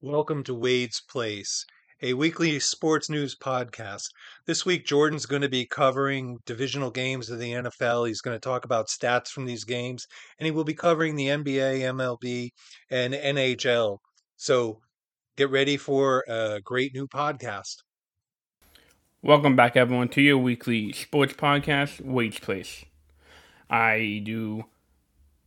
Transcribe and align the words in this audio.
Welcome 0.00 0.44
to 0.44 0.54
Wade's 0.54 1.00
Place, 1.00 1.66
a 2.02 2.14
weekly 2.14 2.60
sports 2.60 3.10
news 3.10 3.34
podcast. 3.34 4.04
This 4.46 4.64
week, 4.64 4.86
Jordan's 4.86 5.26
going 5.26 5.42
to 5.42 5.48
be 5.48 5.66
covering 5.66 6.38
divisional 6.46 6.92
games 6.92 7.30
of 7.30 7.40
the 7.40 7.50
NFL. 7.50 8.06
He's 8.06 8.20
going 8.20 8.36
to 8.36 8.40
talk 8.40 8.64
about 8.64 8.86
stats 8.86 9.26
from 9.26 9.44
these 9.44 9.64
games, 9.64 10.06
and 10.38 10.44
he 10.46 10.52
will 10.52 10.62
be 10.62 10.72
covering 10.72 11.16
the 11.16 11.26
NBA, 11.26 11.80
MLB, 11.80 12.50
and 12.92 13.12
NHL. 13.12 13.98
So 14.36 14.78
get 15.36 15.50
ready 15.50 15.76
for 15.76 16.24
a 16.28 16.60
great 16.62 16.94
new 16.94 17.08
podcast. 17.08 17.78
Welcome 19.20 19.56
back, 19.56 19.76
everyone, 19.76 20.10
to 20.10 20.22
your 20.22 20.38
weekly 20.38 20.92
sports 20.92 21.32
podcast, 21.32 22.00
Wade's 22.02 22.38
Place. 22.38 22.84
I 23.68 24.22
do 24.24 24.62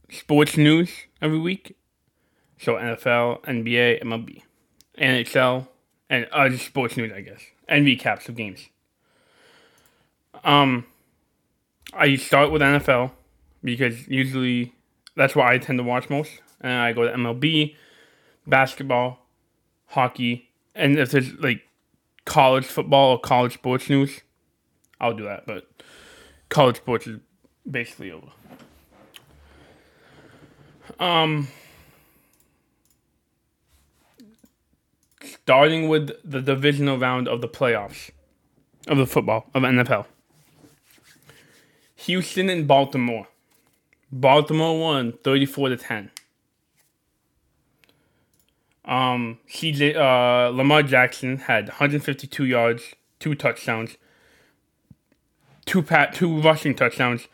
sports 0.10 0.58
news 0.58 0.92
every 1.22 1.40
week 1.40 1.78
so 2.62 2.76
NFL, 2.76 3.42
NBA, 3.42 4.04
MLB, 4.04 4.44
NHL, 4.98 5.68
and 6.10 6.26
other 6.26 6.58
sports 6.58 6.96
news, 6.96 7.12
I 7.12 7.22
guess, 7.22 7.42
and 7.68 7.86
recaps 7.86 8.30
of 8.30 8.36
games. 8.36 8.70
Um, 10.44 10.86
I 11.92 12.16
start 12.18 12.52
with 12.52 12.62
NFL 12.62 13.12
because 13.64 14.08
usually 14.08 14.76
that's 15.16 15.36
what 15.36 15.48
I 15.48 15.58
tend 15.58 15.80
to 15.80 15.84
watch 15.84 16.10
most, 16.10 16.30
and 16.62 16.72
I 16.72 16.94
go 16.94 17.04
to 17.04 17.12
MLB, 17.12 17.76
basketball, 18.46 19.26
hockey, 19.88 20.50
and 20.76 21.00
if 21.00 21.10
there's 21.10 21.34
like 21.40 21.64
college 22.26 22.66
football 22.66 23.14
or 23.14 23.20
college 23.20 23.56
sports 23.56 23.90
news, 23.90 24.22
I'll 25.00 25.16
do 25.16 25.24
that. 25.24 25.48
But 25.48 25.68
college 26.50 26.78
sports 26.78 27.08
is 27.08 27.20
basically 27.70 28.12
over. 28.12 28.28
Um 31.00 31.48
starting 35.24 35.88
with 35.88 36.12
the 36.24 36.42
divisional 36.42 36.98
round 36.98 37.28
of 37.28 37.42
the 37.42 37.48
playoffs 37.48 38.12
of 38.88 38.98
the 38.98 39.06
football 39.06 39.48
of 39.54 39.64
NFL. 39.64 40.06
Houston 41.96 42.50
and 42.50 42.68
Baltimore. 42.68 43.28
Baltimore 44.12 44.80
won 44.80 45.14
34 45.24 45.70
to 45.70 45.78
10. 45.78 46.12
Um, 48.84 49.38
CJ 49.48 49.96
uh, 49.96 50.50
Lamar 50.50 50.84
Jackson 50.84 51.38
had 51.38 51.68
152 51.68 52.46
yards, 52.46 52.96
two 53.20 53.36
touchdowns, 53.36 53.98
two 55.66 55.84
pat 55.84 56.14
two 56.14 56.42
rushing 56.42 56.74
touchdowns, 56.74 57.28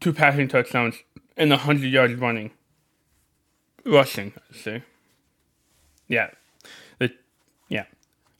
two 0.00 0.12
passing 0.12 0.48
touchdowns, 0.48 0.96
and 1.36 1.50
100 1.50 1.84
yards 1.84 2.14
running. 2.14 2.50
Rushing, 3.84 4.32
I'd 4.50 4.56
say. 4.56 4.82
Yeah. 6.08 6.30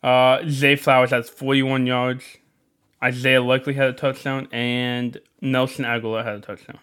Uh, 0.06 0.48
Zay 0.48 0.76
Flowers 0.76 1.10
has 1.10 1.28
41 1.28 1.84
yards. 1.84 2.22
Isaiah 3.02 3.42
Likely 3.42 3.74
had 3.74 3.88
a 3.88 3.92
touchdown, 3.92 4.46
and 4.52 5.20
Nelson 5.40 5.84
Agholor 5.84 6.24
had 6.24 6.36
a 6.36 6.40
touchdown. 6.40 6.78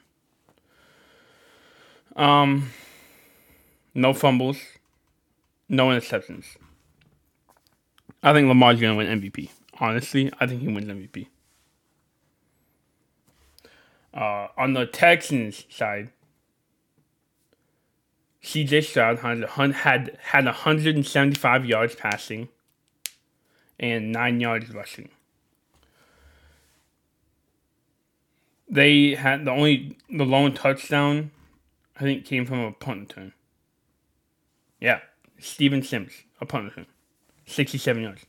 Um, 2.17 2.71
no 3.95 4.13
fumbles, 4.13 4.57
no 5.69 5.87
interceptions. 5.87 6.57
I 8.21 8.33
think 8.33 8.49
Lamar's 8.49 8.81
gonna 8.81 8.95
win 8.95 9.21
MVP. 9.21 9.51
Honestly, 9.79 10.29
I 10.41 10.45
think 10.45 10.59
he 10.59 10.67
wins 10.67 10.89
MVP. 10.89 11.27
Uh, 14.13 14.49
on 14.57 14.73
the 14.73 14.85
Texans 14.85 15.63
side, 15.69 16.09
CJ 18.43 18.83
Stroud 18.83 19.19
had 19.19 19.45
had 19.75 20.17
had 20.23 20.43
175 20.43 21.65
yards 21.65 21.95
passing 21.95 22.49
and 23.83 24.13
nine 24.13 24.39
yards 24.39 24.73
rushing. 24.73 25.09
They 28.69 29.13
had 29.13 29.43
the 29.43 29.51
only 29.51 29.97
the 30.09 30.23
lone 30.23 30.53
touchdown, 30.53 31.31
I 31.97 31.99
think, 31.99 32.25
came 32.25 32.45
from 32.45 32.59
a 32.59 32.71
punt 32.71 33.01
return. 33.01 33.33
Yeah, 34.79 35.01
Steven 35.37 35.83
Sims, 35.83 36.13
a 36.39 36.45
punt 36.45 36.69
return, 36.69 36.85
67 37.45 38.01
yards. 38.01 38.25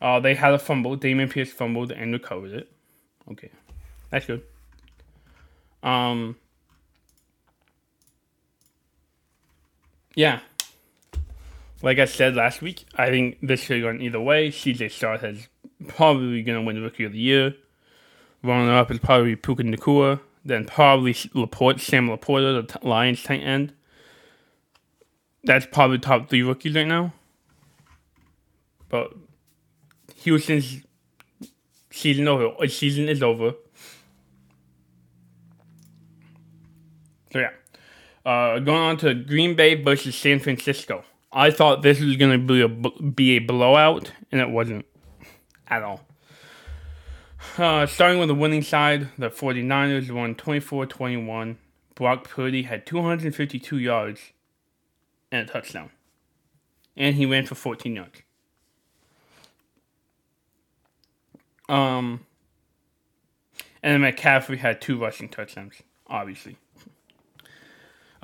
Uh, 0.00 0.20
they 0.20 0.34
had 0.34 0.52
a 0.52 0.58
fumble. 0.58 0.96
Dameon 0.98 1.30
Pierce 1.30 1.50
fumbled 1.50 1.90
and 1.90 2.12
recovered 2.12 2.52
it. 2.52 2.70
Okay, 3.32 3.50
that's 4.10 4.26
good. 4.26 4.42
Um, 5.82 6.36
yeah. 10.14 10.40
Like 11.84 11.98
I 11.98 12.06
said 12.06 12.34
last 12.34 12.62
week, 12.62 12.86
I 12.94 13.10
think 13.10 13.36
this 13.42 13.60
should 13.60 13.82
have 13.82 13.92
gone 13.92 14.00
either 14.00 14.18
way. 14.18 14.48
CJ 14.48 14.90
Stroud 14.90 15.20
has 15.20 15.48
probably 15.86 16.42
going 16.42 16.58
to 16.58 16.64
win 16.66 16.82
Rookie 16.82 17.04
of 17.04 17.12
the 17.12 17.18
Year. 17.18 17.54
Running 18.42 18.70
up 18.70 18.90
is 18.90 19.00
probably 19.00 19.36
Puka 19.36 19.64
Nacua. 19.64 20.20
Then 20.46 20.64
probably 20.64 21.14
Laporte, 21.34 21.82
Sam 21.82 22.08
LaPorta, 22.08 22.66
the 22.66 22.88
Lions 22.88 23.22
tight 23.22 23.42
end. 23.42 23.74
That's 25.42 25.66
probably 25.66 25.98
top 25.98 26.30
three 26.30 26.42
rookies 26.42 26.74
right 26.74 26.86
now. 26.86 27.12
But 28.88 29.12
Houston's 30.22 30.80
season 31.90 32.26
over. 32.28 32.66
Season 32.66 33.10
is 33.10 33.22
over. 33.22 33.52
So 37.30 37.40
yeah. 37.40 37.50
Uh, 38.24 38.58
going 38.60 38.80
on 38.80 38.96
to 38.98 39.12
Green 39.12 39.54
Bay 39.54 39.74
versus 39.74 40.14
San 40.14 40.40
Francisco. 40.40 41.04
I 41.34 41.50
thought 41.50 41.82
this 41.82 42.00
was 42.00 42.16
going 42.16 42.32
to 42.32 42.38
be 42.38 42.60
a, 42.62 42.68
be 42.68 43.30
a 43.32 43.38
blowout, 43.40 44.12
and 44.30 44.40
it 44.40 44.48
wasn't 44.48 44.86
at 45.66 45.82
all. 45.82 46.00
Uh, 47.58 47.86
starting 47.86 48.20
with 48.20 48.28
the 48.28 48.34
winning 48.34 48.62
side, 48.62 49.08
the 49.18 49.30
49ers 49.30 50.10
won 50.10 50.36
24 50.36 50.86
21. 50.86 51.58
Brock 51.96 52.24
Purdy 52.28 52.62
had 52.62 52.86
252 52.86 53.78
yards 53.78 54.20
and 55.30 55.48
a 55.48 55.52
touchdown. 55.52 55.90
And 56.96 57.16
he 57.16 57.26
ran 57.26 57.46
for 57.46 57.54
14 57.56 57.94
yards. 57.96 58.22
Um, 61.68 62.26
and 63.82 64.02
then 64.02 64.12
McCaffrey 64.12 64.58
had 64.58 64.80
two 64.80 64.98
rushing 64.98 65.28
touchdowns, 65.28 65.82
obviously. 66.06 66.58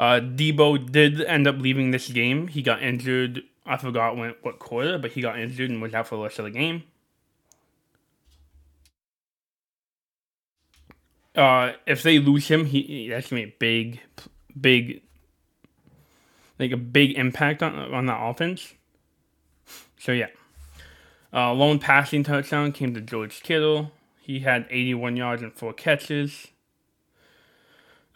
Uh, 0.00 0.18
Deebo 0.18 0.90
did 0.90 1.20
end 1.20 1.46
up 1.46 1.58
leaving 1.58 1.90
this 1.90 2.08
game. 2.08 2.48
He 2.48 2.62
got 2.62 2.82
injured. 2.82 3.42
I 3.66 3.76
forgot 3.76 4.16
when 4.16 4.34
what 4.40 4.58
quarter, 4.58 4.96
but 4.96 5.10
he 5.10 5.20
got 5.20 5.38
injured 5.38 5.68
and 5.68 5.82
was 5.82 5.92
out 5.92 6.06
for 6.06 6.16
the 6.16 6.22
rest 6.22 6.38
of 6.38 6.46
the 6.46 6.50
game. 6.50 6.84
Uh, 11.36 11.72
if 11.84 12.02
they 12.02 12.18
lose 12.18 12.48
him, 12.48 12.64
he 12.64 13.10
that's 13.10 13.28
gonna 13.28 13.42
be 13.42 13.48
a 13.48 13.54
big, 13.58 14.00
big, 14.58 15.02
like 16.58 16.72
a 16.72 16.78
big 16.78 17.18
impact 17.18 17.62
on 17.62 17.74
on 17.92 18.06
that 18.06 18.22
offense. 18.22 18.72
So 19.98 20.12
yeah, 20.12 20.28
uh, 21.30 21.52
lone 21.52 21.78
passing 21.78 22.24
touchdown 22.24 22.72
came 22.72 22.94
to 22.94 23.02
George 23.02 23.42
Kittle. 23.42 23.92
He 24.22 24.40
had 24.40 24.66
81 24.70 25.16
yards 25.16 25.42
and 25.42 25.52
four 25.52 25.74
catches. 25.74 26.46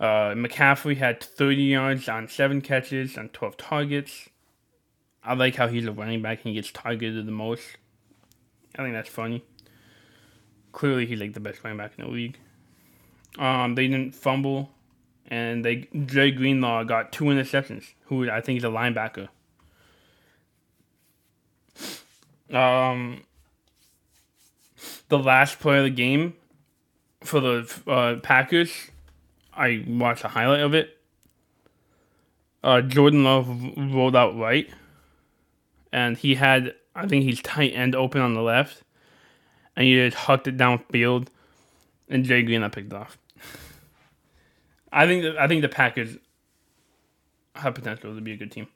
Uh, 0.04 0.34
McCaffrey 0.34 0.98
had 0.98 1.22
30 1.22 1.62
yards 1.62 2.10
on 2.10 2.28
seven 2.28 2.60
catches 2.60 3.16
and 3.16 3.32
12 3.32 3.56
targets. 3.56 4.28
I 5.25 5.32
like 5.32 5.56
how 5.56 5.66
he's 5.66 5.87
a 5.87 5.92
running 5.92 6.20
back 6.20 6.44
and 6.44 6.48
he 6.48 6.60
gets 6.60 6.70
targeted 6.70 7.25
the 7.25 7.32
most. 7.32 7.65
I 8.78 8.82
think 8.82 8.93
that's 8.93 9.09
funny. 9.09 9.43
Clearly, 10.72 11.06
he's 11.06 11.19
like 11.19 11.32
the 11.32 11.41
best 11.41 11.64
running 11.64 11.78
back 11.78 11.93
in 11.97 12.04
the 12.04 12.10
league. 12.10 12.37
Um, 13.38 13.76
they 13.76 13.88
didn't 13.88 14.14
fumble, 14.14 14.72
and 15.28 15.64
they 15.64 15.88
Dre 16.04 16.31
Greenlaw 16.31 16.84
got 16.84 17.10
two 17.10 17.25
interceptions. 17.25 17.94
Who 18.06 18.28
I 18.28 18.43
think 18.43 18.59
is 18.59 18.64
a 18.64 18.66
linebacker. 18.66 19.28
Um, 22.55 23.23
the 25.08 25.19
last 25.19 25.61
play 25.61 25.79
of 25.79 25.84
the 25.84 25.90
game 25.90 26.34
for 27.23 27.40
the 27.40 27.75
uh, 27.87 28.17
Packers 28.17 28.90
I 29.56 29.85
watched 29.87 30.25
a 30.25 30.29
highlight 30.29 30.61
of 30.61 30.75
it. 30.75 30.99
Uh, 32.62 32.81
Jordan 32.81 33.25
Love 33.25 33.49
rolled 33.77 34.17
out 34.17 34.39
right, 34.39 34.69
and 35.93 36.17
he 36.17 36.35
had 36.37 36.75
I 36.95 37.06
think 37.06 37.25
he's 37.25 37.43
tight 37.43 37.73
end 37.75 37.95
open 37.95 38.21
on 38.21 38.35
the 38.35 38.43
left, 38.43 38.83
and 39.77 39.85
he 39.87 39.97
just 39.97 40.17
hucked 40.17 40.47
it 40.47 40.56
downfield, 40.56 41.29
and 42.09 42.25
Jay 42.25 42.43
Green 42.43 42.62
I 42.62 42.69
picked 42.69 42.93
off. 42.93 43.19
I 44.93 45.06
think 45.06 45.25
the, 45.25 45.37
I 45.41 45.49
think 45.49 45.62
the 45.62 45.69
Packers 45.69 46.17
have 47.56 47.75
potential 47.75 48.15
to 48.15 48.21
be 48.21 48.33
a 48.33 48.37
good 48.37 48.53
team. 48.53 48.69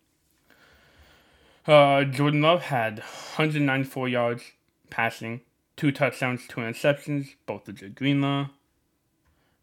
Uh, 1.66 2.04
Jordan 2.04 2.42
Love 2.42 2.62
had 2.62 2.98
194 2.98 4.08
yards 4.08 4.42
passing, 4.90 5.42
two 5.76 5.92
touchdowns, 5.92 6.46
two 6.48 6.60
interceptions, 6.60 7.34
both 7.46 7.64
to 7.64 7.72
Jay 7.72 7.88
Greenlaw. 7.88 8.48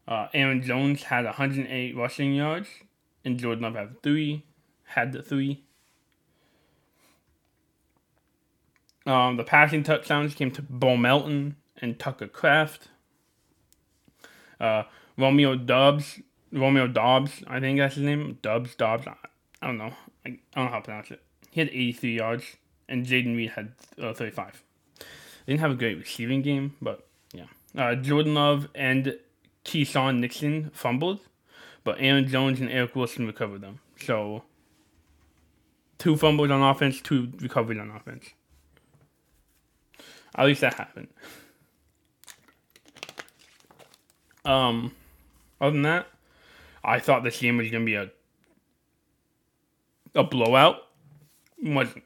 Uh, 0.08 0.28
Aaron 0.32 0.62
Jones 0.62 1.04
had 1.04 1.24
108 1.24 1.96
rushing 1.96 2.34
yards, 2.34 2.68
and 3.24 3.38
Jordan 3.38 3.64
Love 3.64 3.74
had 3.74 4.02
three. 4.02 4.44
Had 4.84 5.12
the 5.12 5.22
three. 5.22 5.64
Um, 9.04 9.36
the 9.36 9.44
passing 9.44 9.82
touchdowns 9.82 10.34
came 10.34 10.50
to 10.52 10.62
Bo 10.62 10.96
Melton 10.96 11.56
and 11.78 11.98
Tucker 11.98 12.26
Kraft. 12.26 12.88
Uh, 14.58 14.84
Romeo 15.16 15.54
Dubs, 15.54 16.20
Romeo 16.52 16.86
Dobbs, 16.86 17.42
I 17.46 17.60
think 17.60 17.78
that's 17.78 17.94
his 17.94 18.04
name. 18.04 18.38
Dubs, 18.42 18.74
Dobbs, 18.74 19.06
I, 19.06 19.14
I 19.62 19.66
don't 19.66 19.78
know. 19.78 19.92
I, 20.24 20.28
I 20.28 20.38
don't 20.54 20.64
know 20.66 20.70
how 20.70 20.78
to 20.78 20.82
pronounce 20.82 21.10
it. 21.10 21.22
He 21.50 21.60
had 21.60 21.68
83 21.68 22.16
yards, 22.16 22.44
and 22.88 23.06
Jayden 23.06 23.36
Reed 23.36 23.50
had 23.50 23.72
uh, 24.00 24.12
35. 24.12 24.62
They 24.98 25.52
didn't 25.52 25.60
have 25.60 25.70
a 25.70 25.76
great 25.76 25.98
receiving 25.98 26.42
game, 26.42 26.76
but 26.82 27.06
yeah. 27.32 27.46
Uh, 27.76 27.94
Jordan 27.94 28.34
Love 28.34 28.68
and 28.74 29.16
Keisean 29.66 30.20
Nixon 30.20 30.70
fumbled, 30.72 31.20
but 31.82 31.96
Aaron 31.98 32.28
Jones 32.28 32.60
and 32.60 32.70
Eric 32.70 32.94
Wilson 32.94 33.26
recovered 33.26 33.60
them. 33.60 33.80
So, 34.00 34.44
two 35.98 36.16
fumbles 36.16 36.50
on 36.50 36.62
offense, 36.62 37.00
two 37.00 37.32
recoveries 37.40 37.80
on 37.80 37.90
offense. 37.90 38.26
At 40.36 40.46
least 40.46 40.60
that 40.60 40.74
happened. 40.74 41.08
Um, 44.44 44.94
other 45.60 45.72
than 45.72 45.82
that, 45.82 46.06
I 46.84 47.00
thought 47.00 47.24
this 47.24 47.40
game 47.40 47.56
was 47.56 47.68
gonna 47.70 47.84
be 47.84 47.94
a 47.94 48.10
a 50.14 50.22
blowout. 50.22 50.76
Wasn't. 51.60 52.04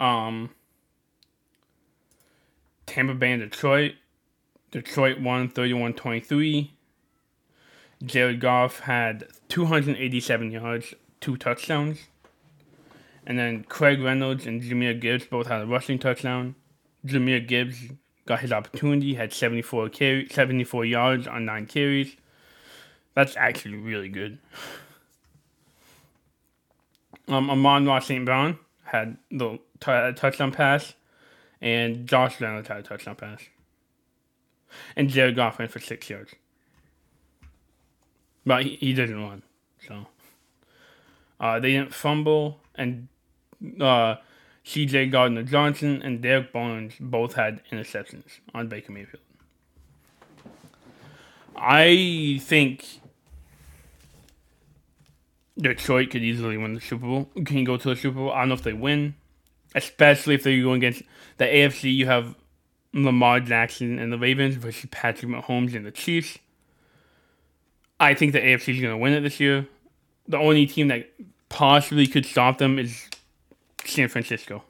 Um, 0.00 0.50
Tampa 2.86 3.14
Bay 3.14 3.32
and 3.32 3.42
Detroit. 3.42 3.92
Detroit 4.72 5.20
won 5.20 5.48
31 5.48 5.94
23. 5.94 6.72
Jared 8.04 8.40
Goff 8.40 8.80
had 8.80 9.28
287 9.48 10.50
yards, 10.50 10.94
two 11.20 11.36
touchdowns. 11.36 11.98
And 13.24 13.38
then 13.38 13.64
Craig 13.64 14.00
Reynolds 14.00 14.46
and 14.46 14.60
Jahmyr 14.60 15.00
Gibbs 15.00 15.26
both 15.26 15.46
had 15.46 15.60
a 15.62 15.66
rushing 15.66 15.98
touchdown. 15.98 16.56
Jahmyr 17.06 17.46
Gibbs 17.46 17.92
got 18.26 18.40
his 18.40 18.50
opportunity, 18.50 19.14
had 19.14 19.32
74, 19.32 19.90
carry, 19.90 20.28
74 20.28 20.84
yards 20.84 21.26
on 21.28 21.44
nine 21.44 21.66
carries. 21.66 22.16
That's 23.14 23.36
actually 23.36 23.76
really 23.76 24.08
good. 24.08 24.38
Um, 27.28 27.50
Amon-Ra 27.50 28.00
St. 28.00 28.24
Brown 28.24 28.58
had 28.84 29.18
the 29.30 29.58
t- 29.80 30.12
touchdown 30.16 30.50
pass, 30.50 30.94
and 31.60 32.06
Josh 32.06 32.40
Reynolds 32.40 32.68
had 32.68 32.78
a 32.78 32.82
touchdown 32.82 33.16
pass. 33.16 33.42
And 34.96 35.08
Jared 35.08 35.36
Goff 35.36 35.58
went 35.58 35.70
for 35.70 35.80
six 35.80 36.08
yards. 36.08 36.34
But 38.44 38.64
he, 38.64 38.76
he 38.76 38.92
didn't 38.92 39.22
run, 39.22 39.42
so. 39.86 40.06
Uh, 41.38 41.58
they 41.58 41.72
didn't 41.72 41.92
fumble, 41.92 42.60
and 42.74 43.08
uh, 43.80 44.16
C.J. 44.64 45.06
Gardner 45.06 45.42
Johnson 45.42 46.02
and 46.02 46.20
Derrick 46.20 46.52
Barnes 46.52 46.94
both 47.00 47.34
had 47.34 47.60
interceptions 47.70 48.38
on 48.54 48.68
Baker 48.68 48.92
Mayfield. 48.92 49.22
I 51.56 52.38
think 52.42 52.84
Detroit 55.58 56.10
could 56.10 56.22
easily 56.22 56.56
win 56.56 56.74
the 56.74 56.80
Super 56.80 57.06
Bowl. 57.06 57.28
Can 57.44 57.64
go 57.64 57.76
to 57.76 57.88
the 57.90 57.96
Super 57.96 58.18
Bowl. 58.18 58.32
I 58.32 58.40
don't 58.40 58.48
know 58.48 58.54
if 58.54 58.62
they 58.62 58.72
win, 58.72 59.14
especially 59.74 60.34
if 60.34 60.42
they're 60.42 60.62
going 60.62 60.78
against 60.78 61.02
the 61.36 61.44
AFC. 61.44 61.94
You 61.94 62.06
have 62.06 62.36
Lamar 62.94 63.40
Jackson 63.40 63.98
and 63.98 64.12
the 64.12 64.18
Ravens 64.18 64.56
versus 64.56 64.88
Patrick 64.90 65.30
Mahomes 65.30 65.74
and 65.74 65.86
the 65.86 65.90
Chiefs. 65.90 66.38
I 67.98 68.14
think 68.14 68.32
the 68.32 68.40
AFC 68.40 68.74
is 68.74 68.80
going 68.80 68.92
to 68.92 68.96
win 68.96 69.12
it 69.12 69.20
this 69.20 69.40
year. 69.40 69.66
The 70.28 70.38
only 70.38 70.66
team 70.66 70.88
that 70.88 71.08
possibly 71.48 72.06
could 72.06 72.26
stop 72.26 72.58
them 72.58 72.78
is 72.78 73.08
San 73.84 74.08
Francisco. 74.08 74.62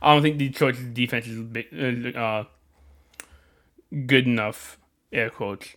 I 0.00 0.12
don't 0.12 0.22
think 0.22 0.38
Detroit's 0.38 0.80
defense 0.80 1.26
is 1.26 2.16
uh, 2.16 2.44
good 4.06 4.26
enough, 4.26 4.78
air 5.12 5.30
quotes, 5.30 5.76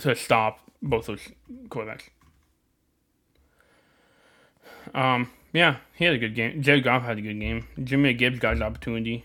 to 0.00 0.14
stop 0.16 0.60
both 0.82 1.06
those 1.06 1.28
quarterbacks. 1.68 2.08
Um, 4.94 5.30
yeah, 5.52 5.76
he 5.94 6.04
had 6.04 6.14
a 6.14 6.18
good 6.18 6.34
game. 6.34 6.62
Jared 6.62 6.84
Goff 6.84 7.02
had 7.02 7.18
a 7.18 7.20
good 7.20 7.38
game. 7.38 7.66
Jimmy 7.82 8.14
Gibbs 8.14 8.38
got 8.38 8.54
his 8.54 8.62
opportunity. 8.62 9.24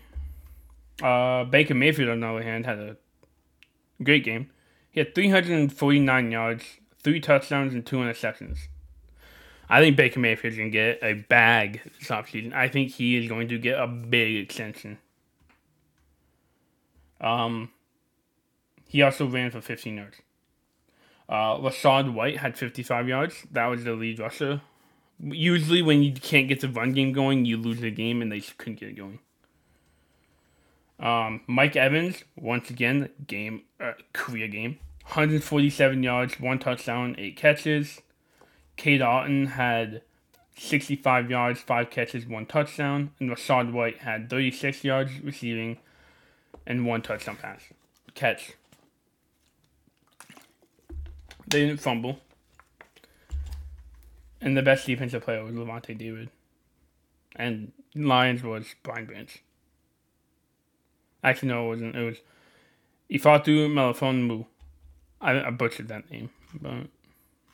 Uh, 1.00 1.44
Baker 1.44 1.74
Mayfield, 1.74 2.10
on 2.10 2.20
the 2.20 2.26
other 2.26 2.42
hand, 2.42 2.66
had 2.66 2.78
a 2.78 2.96
great 4.02 4.24
game. 4.24 4.50
He 4.90 5.00
had 5.00 5.14
349 5.14 6.30
yards, 6.30 6.64
three 7.02 7.20
touchdowns, 7.20 7.72
and 7.72 7.84
two 7.84 7.96
interceptions. 7.96 8.68
I 9.68 9.80
think 9.80 9.96
Baker 9.96 10.20
Mayfield's 10.20 10.56
going 10.56 10.70
to 10.70 10.72
get 10.72 10.98
a 11.02 11.14
bag 11.14 11.80
this 11.98 12.08
offseason. 12.08 12.52
I 12.52 12.68
think 12.68 12.90
he 12.90 13.16
is 13.16 13.28
going 13.28 13.48
to 13.48 13.58
get 13.58 13.78
a 13.78 13.86
big 13.86 14.36
extension. 14.36 14.98
Um, 17.22 17.70
he 18.86 19.00
also 19.00 19.26
ran 19.26 19.50
for 19.50 19.62
15 19.62 19.96
yards. 19.96 20.18
Uh, 21.28 21.56
Rachaad 21.56 22.12
White 22.12 22.38
had 22.38 22.58
55 22.58 23.08
yards. 23.08 23.46
That 23.50 23.66
was 23.66 23.84
the 23.84 23.94
lead 23.94 24.18
rusher. 24.18 24.60
Usually, 25.18 25.80
when 25.80 26.02
you 26.02 26.12
can't 26.12 26.48
get 26.48 26.60
the 26.60 26.68
run 26.68 26.92
game 26.92 27.12
going, 27.12 27.46
you 27.46 27.56
lose 27.56 27.80
the 27.80 27.90
game, 27.90 28.20
and 28.20 28.30
they 28.30 28.40
couldn't 28.40 28.80
get 28.80 28.90
it 28.90 28.96
going. 28.96 29.20
Um, 31.02 31.40
Mike 31.48 31.74
Evans, 31.74 32.22
once 32.36 32.70
again, 32.70 33.10
game 33.26 33.62
uh, 33.80 33.94
career 34.12 34.46
game, 34.46 34.78
147 35.02 36.02
yards, 36.02 36.38
one 36.38 36.60
touchdown, 36.60 37.16
eight 37.18 37.36
catches. 37.36 38.00
Cade 38.76 39.00
Otton 39.00 39.48
had 39.48 40.02
65 40.56 41.28
yards, 41.28 41.60
5 41.60 41.90
catches, 41.90 42.26
1 42.26 42.46
touchdown. 42.46 43.10
And 43.18 43.30
Rachaad 43.30 43.72
White 43.72 43.98
had 43.98 44.30
36 44.30 44.84
yards 44.84 45.20
receiving 45.20 45.78
and 46.66 46.86
1 46.86 47.02
touchdown 47.02 47.36
pass. 47.36 47.62
Catch. 48.14 48.52
They 51.48 51.66
didn't 51.66 51.80
fumble. 51.80 52.20
And 54.40 54.56
the 54.56 54.62
best 54.62 54.86
defensive 54.86 55.22
player 55.22 55.44
was 55.44 55.54
Lavonte 55.54 55.98
David. 55.98 56.30
And 57.34 57.72
Lions 57.94 58.42
was 58.42 58.66
Brian 58.82 59.06
Branch. 59.06 59.42
Actually, 61.22 61.48
no, 61.48 61.66
it 61.66 61.68
wasn't. 61.68 61.96
It 61.96 62.04
was 62.04 62.16
Ifatu 63.10 63.68
Melifonwu. 63.68 64.46
I, 65.20 65.46
I 65.46 65.50
butchered 65.50 65.88
that 65.88 66.10
name, 66.10 66.30
but 66.60 66.88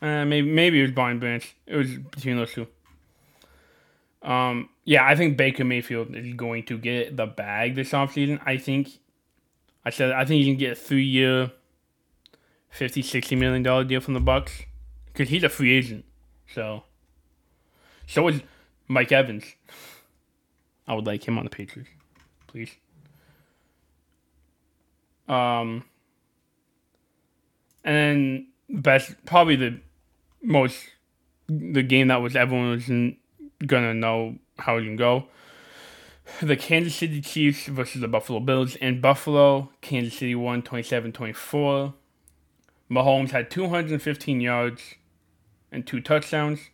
uh, 0.00 0.24
maybe 0.24 0.50
maybe 0.50 0.78
it 0.78 0.82
was 0.82 0.92
Brian 0.92 1.18
Branch. 1.18 1.54
It 1.66 1.76
was 1.76 1.90
between 1.90 2.36
those 2.36 2.52
two. 2.52 2.66
Um, 4.22 4.70
yeah, 4.84 5.06
I 5.06 5.14
think 5.14 5.36
Baker 5.36 5.64
Mayfield 5.64 6.14
is 6.14 6.34
going 6.34 6.64
to 6.64 6.78
get 6.78 7.16
the 7.16 7.26
bag 7.26 7.74
this 7.74 7.90
offseason. 7.92 8.40
I 8.44 8.56
think 8.56 8.88
I 9.84 9.90
said 9.90 10.12
I 10.12 10.24
think 10.24 10.40
he 10.40 10.46
can 10.46 10.58
get 10.58 10.72
a 10.72 10.74
three 10.74 11.04
year 11.04 11.52
50 12.70 13.02
60 13.02 13.36
million 13.36 13.62
dollar 13.62 13.84
deal 13.84 14.00
from 14.00 14.14
the 14.14 14.20
Bucs 14.20 14.64
because 15.06 15.28
he's 15.28 15.44
a 15.44 15.48
free 15.48 15.76
agent. 15.76 16.04
So 16.52 16.84
so 18.06 18.28
is 18.28 18.40
Mike 18.86 19.12
Evans. 19.12 19.44
I 20.86 20.94
would 20.94 21.06
like 21.06 21.28
him 21.28 21.36
on 21.36 21.44
the 21.44 21.50
Patriots, 21.50 21.90
please. 22.46 22.70
Um, 25.28 25.84
and 27.84 27.96
then 27.96 28.46
best 28.68 29.14
probably 29.24 29.56
the 29.56 29.80
most 30.42 30.76
the 31.48 31.82
game 31.82 32.08
that 32.08 32.20
was 32.20 32.36
everyone 32.36 32.70
was 32.70 32.86
gonna 33.66 33.94
know 33.94 34.36
how 34.58 34.76
it 34.78 34.84
can 34.84 34.96
go. 34.96 35.26
The 36.42 36.56
Kansas 36.56 36.94
City 36.94 37.22
Chiefs 37.22 37.66
versus 37.66 38.02
the 38.02 38.08
Buffalo 38.08 38.40
Bills 38.40 38.76
in 38.76 39.00
Buffalo. 39.00 39.70
Kansas 39.80 40.12
City 40.12 40.34
won 40.34 40.60
27-24. 40.60 41.94
Mahomes 42.90 43.30
had 43.30 43.50
215 43.50 44.40
yards 44.40 44.94
and 45.72 45.86
two 45.86 46.00
touchdowns. 46.00 46.68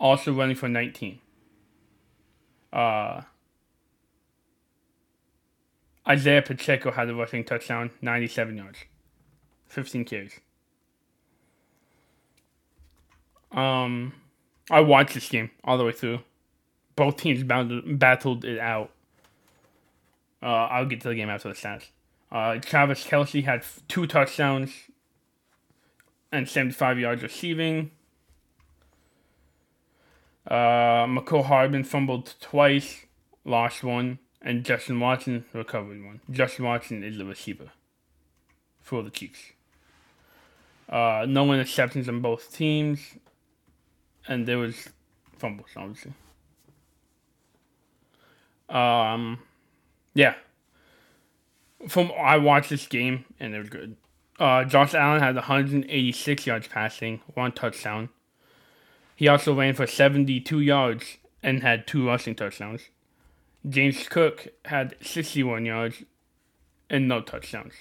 Also 0.00 0.32
running 0.32 0.56
for 0.56 0.68
19. 0.68 1.20
Uh, 2.72 3.22
Isaiah 6.08 6.42
Pacheco 6.42 6.90
had 6.90 7.08
a 7.08 7.14
rushing 7.14 7.44
touchdown, 7.44 7.90
97 8.00 8.56
yards, 8.56 8.78
15 9.68 10.04
carries. 10.04 10.40
Um, 13.52 14.14
I 14.70 14.80
watched 14.80 15.14
this 15.14 15.28
game 15.28 15.50
all 15.62 15.78
the 15.78 15.84
way 15.84 15.92
through. 15.92 16.20
Both 16.96 17.18
teams 17.18 17.42
battled, 17.42 17.98
battled 17.98 18.44
it 18.44 18.58
out. 18.58 18.90
Uh, 20.42 20.46
I'll 20.46 20.86
get 20.86 21.00
to 21.02 21.08
the 21.08 21.14
game 21.14 21.30
after 21.30 21.48
the 21.48 21.54
stats. 21.54 21.84
Uh, 22.30 22.58
Travis 22.58 23.04
Kelce 23.04 23.44
had 23.44 23.64
two 23.88 24.06
touchdowns 24.06 24.72
and 26.32 26.48
75 26.48 26.98
yards 26.98 27.22
receiving. 27.22 27.90
Uh, 30.46 31.06
Hardman 31.06 31.84
fumbled 31.84 32.34
twice, 32.40 33.04
lost 33.44 33.84
one, 33.84 34.18
and 34.42 34.64
Justin 34.64 35.00
Watson 35.00 35.44
recovered 35.52 36.04
one. 36.04 36.20
Justin 36.30 36.64
Watson 36.64 37.02
is 37.02 37.16
the 37.16 37.24
receiver 37.24 37.70
for 38.80 39.02
the 39.02 39.10
Chiefs. 39.10 39.52
Uh, 40.88 41.24
no 41.28 41.46
interceptions 41.46 42.08
on 42.08 42.20
both 42.20 42.52
teams 42.52 43.00
and 44.26 44.46
there 44.46 44.58
was 44.58 44.88
fumbles, 45.38 45.70
obviously. 45.76 46.12
Um, 48.68 49.40
yeah. 50.14 50.34
From 51.88 52.12
I 52.18 52.36
watched 52.38 52.70
this 52.70 52.86
game 52.86 53.24
and 53.40 53.54
it 53.54 53.58
was 53.58 53.68
good. 53.68 53.96
Uh, 54.38 54.64
Josh 54.64 54.94
Allen 54.94 55.20
had 55.20 55.34
186 55.34 56.46
yards 56.46 56.68
passing, 56.68 57.20
one 57.34 57.52
touchdown. 57.52 58.08
He 59.14 59.28
also 59.28 59.54
ran 59.54 59.74
for 59.74 59.86
72 59.86 60.60
yards 60.60 61.18
and 61.42 61.62
had 61.62 61.86
two 61.86 62.06
rushing 62.06 62.34
touchdowns. 62.34 62.82
James 63.68 64.08
Cook 64.08 64.48
had 64.64 64.96
61 65.00 65.64
yards 65.64 66.02
and 66.90 67.08
no 67.08 67.20
touchdowns. 67.20 67.74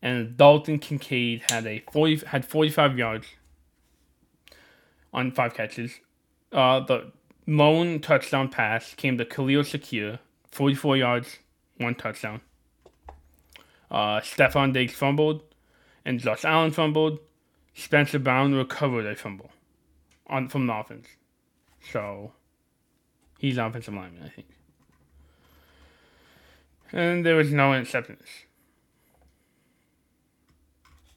And 0.00 0.36
Dalton 0.36 0.78
Kincaid 0.78 1.44
had 1.50 1.66
a 1.66 1.82
40 1.92 2.26
had 2.26 2.44
45 2.44 2.98
yards 2.98 3.26
on 5.12 5.30
five 5.30 5.54
catches. 5.54 6.00
Uh, 6.50 6.80
the 6.80 7.12
lone 7.46 8.00
touchdown 8.00 8.48
pass 8.48 8.94
came 8.94 9.18
to 9.18 9.24
Khalil 9.24 9.62
Shakir, 9.62 10.18
44 10.50 10.96
yards, 10.96 11.38
one 11.76 11.94
touchdown. 11.94 12.40
Uh, 13.90 14.20
Stefon 14.20 14.72
Diggs 14.72 14.94
fumbled, 14.94 15.42
and 16.04 16.18
Josh 16.18 16.44
Allen 16.44 16.70
fumbled. 16.70 17.18
Spencer 17.74 18.18
Brown 18.18 18.54
recovered 18.54 19.06
a 19.06 19.14
fumble 19.14 19.50
on 20.26 20.48
from 20.48 20.66
the 20.66 20.74
offense. 20.74 21.06
So 21.90 22.32
he's 23.38 23.58
offensive 23.58 23.94
lineman, 23.94 24.24
I 24.24 24.28
think. 24.28 24.48
And 26.92 27.24
there 27.24 27.36
was 27.36 27.50
no 27.52 27.70
interceptions. 27.70 28.18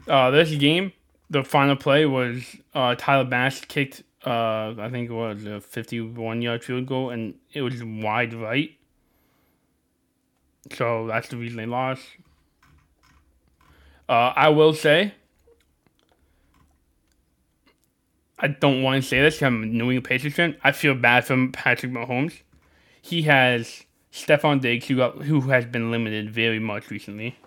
Uh, 0.08 0.32
this 0.32 0.55
game, 0.55 0.94
the 1.29 1.44
final 1.44 1.75
play 1.75 2.05
was 2.05 2.55
uh, 2.74 2.96
Tyler 2.96 3.25
Bass 3.25 3.62
kicked, 3.62 4.03
uh, 4.25 4.74
I 4.77 4.89
think 4.89 5.10
it 5.10 5.13
was 5.13 5.46
a 5.46 5.60
51 5.60 6.41
yard 6.41 6.63
field 6.63 6.86
goal, 6.86 7.10
and 7.10 7.36
it 7.53 7.62
was 7.62 7.84
wide 7.84 8.34
right. 8.34 8.72
So 10.74 11.08
that's 11.08 11.27
the 11.27 11.38
reason 11.38 11.58
they 11.58 11.65
lost. 11.65 12.03
Uh, 14.08 14.34
I 14.36 14.50
will 14.50 14.74
say, 14.74 15.13
I 18.38 18.48
don't 18.48 18.84
want 18.84 19.01
to 19.01 19.08
say 19.08 19.22
this. 19.22 19.41
I'm 19.41 19.63
a 19.63 19.65
New 19.65 19.86
England 19.86 20.05
Patriots 20.05 20.36
fan. 20.36 20.58
I 20.63 20.72
feel 20.72 20.94
bad 20.94 21.25
for 21.25 21.48
Patrick 21.51 21.91
Mahomes. 21.91 22.41
He 23.01 23.24
has 23.24 23.84
Stefon 24.15 24.62
Diggs, 24.62 24.88
who 24.88 24.95
got, 24.95 25.24
who 25.24 25.41
has 25.41 25.65
been 25.65 25.91
limited 25.91 26.29
very 26.29 26.60
much 26.60 26.89
recently. 26.89 27.38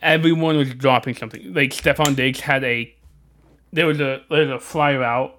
Everyone 0.00 0.58
was 0.58 0.74
dropping 0.74 1.14
something. 1.14 1.54
Like 1.54 1.70
Stefon 1.70 2.14
Diggs 2.14 2.40
had 2.40 2.62
a, 2.64 2.94
there 3.72 3.86
was 3.86 3.98
a 3.98 4.22
there 4.28 4.46
was 4.46 4.50
a 4.50 4.58
fly 4.58 4.94
route, 4.94 5.34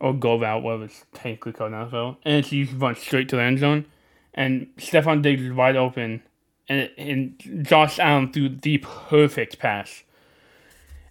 or 0.00 0.12
go 0.12 0.38
route, 0.38 0.62
whatever 0.62 0.84
it's 0.84 1.06
technically 1.14 1.52
called 1.52 1.72
now, 1.72 1.88
so 1.90 2.18
and 2.24 2.44
he 2.44 2.64
run 2.64 2.94
straight 2.94 3.30
to 3.30 3.36
the 3.36 3.42
end 3.42 3.58
zone, 3.58 3.86
and 4.34 4.68
Stefon 4.76 5.22
Diggs 5.22 5.42
was 5.42 5.52
wide 5.52 5.76
open, 5.76 6.22
and 6.68 6.90
and 6.98 7.64
Josh 7.64 7.98
Allen 7.98 8.32
threw 8.32 8.50
the 8.50 8.78
perfect 8.78 9.58
pass. 9.58 10.02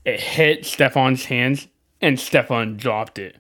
It 0.06 0.20
hit 0.20 0.62
Stefon's 0.62 1.26
hands, 1.26 1.68
and 2.02 2.18
Stefon 2.18 2.78
dropped 2.78 3.18
it. 3.18 3.38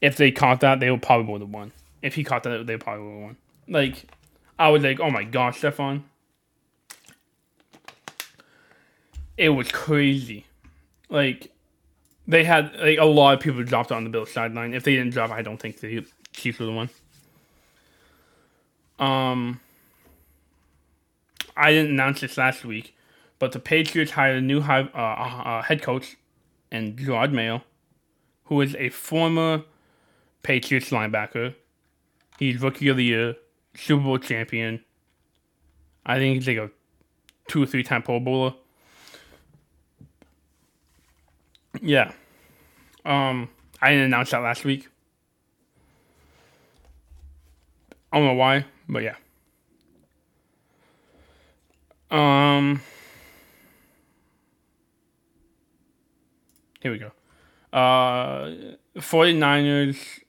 If 0.00 0.16
they 0.16 0.30
caught 0.30 0.60
that, 0.60 0.80
they 0.80 0.90
would 0.90 1.02
probably 1.02 1.30
would 1.32 1.42
have 1.42 1.50
won. 1.50 1.72
If 2.00 2.14
he 2.14 2.24
caught 2.24 2.44
that, 2.44 2.66
they 2.66 2.78
probably 2.78 3.04
would 3.04 3.12
have 3.12 3.22
won. 3.22 3.36
Like, 3.68 4.04
I 4.58 4.68
was 4.68 4.82
like, 4.82 5.00
oh 5.00 5.10
my 5.10 5.24
gosh, 5.24 5.60
Stefon. 5.60 6.02
It 9.36 9.48
was 9.50 9.70
crazy. 9.72 10.46
Like, 11.08 11.50
they 12.26 12.44
had 12.44 12.74
like 12.76 12.98
a 12.98 13.04
lot 13.04 13.34
of 13.34 13.40
people 13.40 13.62
dropped 13.64 13.92
on 13.92 14.04
the 14.04 14.10
Bills 14.10 14.32
sideline. 14.32 14.74
If 14.74 14.84
they 14.84 14.94
didn't 14.94 15.12
drop, 15.12 15.30
I 15.30 15.42
don't 15.42 15.58
think 15.58 15.80
the 15.80 16.06
Chiefs 16.32 16.58
would 16.58 16.66
the 16.66 16.72
one. 16.72 16.90
Um, 18.98 19.60
I 21.56 21.72
didn't 21.72 21.92
announce 21.92 22.20
this 22.20 22.38
last 22.38 22.64
week, 22.64 22.96
but 23.38 23.52
the 23.52 23.58
Patriots 23.58 24.12
hired 24.12 24.38
a 24.38 24.40
new 24.40 24.60
high, 24.60 24.82
uh, 24.82 24.98
uh, 24.98 25.62
head 25.62 25.82
coach, 25.82 26.16
and 26.70 26.96
Jerod 26.96 27.32
Mayo, 27.32 27.62
who 28.44 28.60
is 28.60 28.74
a 28.76 28.88
former 28.88 29.62
Patriots 30.42 30.90
linebacker. 30.90 31.54
He's 32.38 32.60
rookie 32.60 32.88
of 32.88 32.96
the 32.96 33.04
year, 33.04 33.36
Super 33.74 34.02
Bowl 34.02 34.18
champion. 34.18 34.84
I 36.06 36.18
think 36.18 36.36
he's 36.36 36.48
like 36.48 36.56
a 36.56 36.70
two 37.48 37.62
or 37.62 37.66
three 37.66 37.82
time 37.82 38.02
Pro 38.02 38.20
Bowler. 38.20 38.54
Yeah. 41.80 42.12
Um, 43.04 43.48
I 43.80 43.90
didn't 43.90 44.06
announce 44.06 44.30
that 44.30 44.38
last 44.38 44.64
week. 44.64 44.88
I 48.12 48.18
don't 48.18 48.26
know 48.26 48.34
why, 48.34 48.64
but 48.88 49.02
yeah. 49.02 49.16
Um, 52.10 52.80
here 56.80 56.92
we 56.92 56.98
go. 56.98 57.10
Uh, 57.72 58.76
49ers 58.96 60.20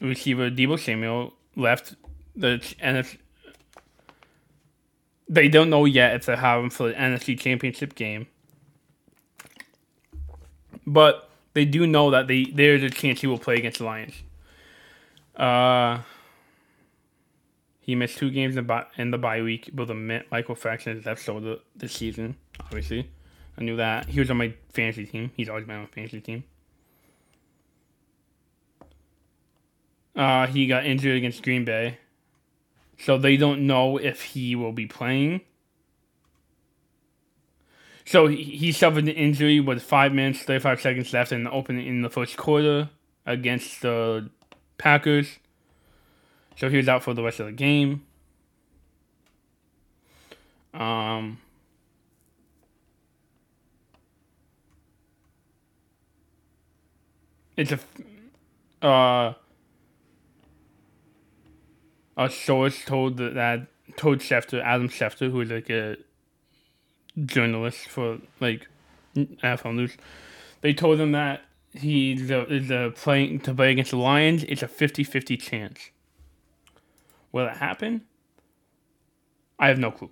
receiver 0.00 0.50
Deebo 0.50 0.78
Samuel 0.78 1.34
left 1.54 1.96
the 2.38 2.58
NFC. 2.82 3.18
They 5.28 5.48
don't 5.48 5.68
know 5.68 5.84
yet 5.84 6.14
if 6.14 6.26
they 6.26 6.36
have 6.36 6.62
him 6.62 6.70
for 6.70 6.88
the 6.88 6.94
NFC 6.94 7.38
Championship 7.38 7.94
game, 7.94 8.28
but 10.86 11.28
they 11.52 11.64
do 11.64 11.86
know 11.86 12.10
that 12.10 12.28
they 12.28 12.44
there's 12.44 12.82
a 12.82 12.90
chance 12.90 13.20
he 13.20 13.26
will 13.26 13.38
play 13.38 13.56
against 13.56 13.78
the 13.78 13.84
Lions. 13.84 14.14
Uh, 15.36 16.00
he 17.80 17.94
missed 17.94 18.18
two 18.18 18.30
games 18.30 18.56
in, 18.56 18.66
the 18.66 18.86
in 18.96 19.10
the 19.10 19.18
bye 19.18 19.42
week 19.42 19.70
with 19.74 19.90
a 19.90 20.22
Michael 20.30 20.54
Fraction 20.54 21.02
left 21.04 21.22
shoulder 21.22 21.56
this 21.76 21.92
season. 21.92 22.36
Obviously, 22.60 23.10
I 23.58 23.64
knew 23.64 23.76
that 23.76 24.06
he 24.06 24.20
was 24.20 24.30
on 24.30 24.38
my 24.38 24.54
fantasy 24.72 25.04
team. 25.04 25.30
He's 25.36 25.48
always 25.48 25.66
been 25.66 25.76
on 25.76 25.82
my 25.82 25.88
fantasy 25.88 26.20
team. 26.20 26.44
Uh, 30.14 30.46
he 30.48 30.66
got 30.66 30.84
injured 30.84 31.16
against 31.16 31.42
Green 31.42 31.64
Bay. 31.64 31.98
So 32.98 33.16
they 33.16 33.36
don't 33.36 33.66
know 33.66 33.96
if 33.96 34.22
he 34.22 34.56
will 34.56 34.72
be 34.72 34.86
playing. 34.86 35.42
So 38.04 38.26
he, 38.26 38.72
suffered 38.72 39.04
an 39.04 39.08
injury 39.10 39.60
with 39.60 39.82
five 39.82 40.14
minutes, 40.14 40.42
35 40.42 40.80
seconds 40.80 41.12
left 41.12 41.30
in 41.30 41.44
the 41.44 41.50
opening 41.50 41.86
in 41.86 42.00
the 42.00 42.08
first 42.08 42.38
quarter 42.38 42.88
against 43.26 43.82
the 43.82 44.30
Packers. 44.78 45.38
So 46.56 46.70
he 46.70 46.78
was 46.78 46.88
out 46.88 47.02
for 47.02 47.12
the 47.12 47.22
rest 47.22 47.38
of 47.38 47.46
the 47.46 47.52
game. 47.52 48.06
Um, 50.72 51.38
it's 57.58 57.72
a 57.72 58.86
uh 58.86 59.34
a 62.18 62.28
source 62.28 62.84
told 62.84 63.16
that 63.16 63.66
told 63.96 64.18
Schefter, 64.18 64.62
Adam 64.62 64.88
Schefter, 64.88 65.30
who 65.30 65.40
is 65.40 65.50
like 65.50 65.70
a 65.70 65.96
journalist 67.24 67.88
for 67.88 68.18
like 68.40 68.68
NFL 69.16 69.74
News, 69.76 69.96
they 70.60 70.74
told 70.74 71.00
him 71.00 71.12
that 71.12 71.42
he 71.72 72.12
is 72.12 72.70
a 72.70 72.92
playing 72.96 73.40
to 73.40 73.54
play 73.54 73.70
against 73.70 73.92
the 73.92 73.98
Lions. 73.98 74.44
It's 74.44 74.62
a 74.62 74.68
50-50 74.68 75.40
chance. 75.40 75.90
Will 77.30 77.46
it 77.46 77.56
happen? 77.58 78.02
I 79.58 79.68
have 79.68 79.78
no 79.78 79.90
clue. 79.90 80.10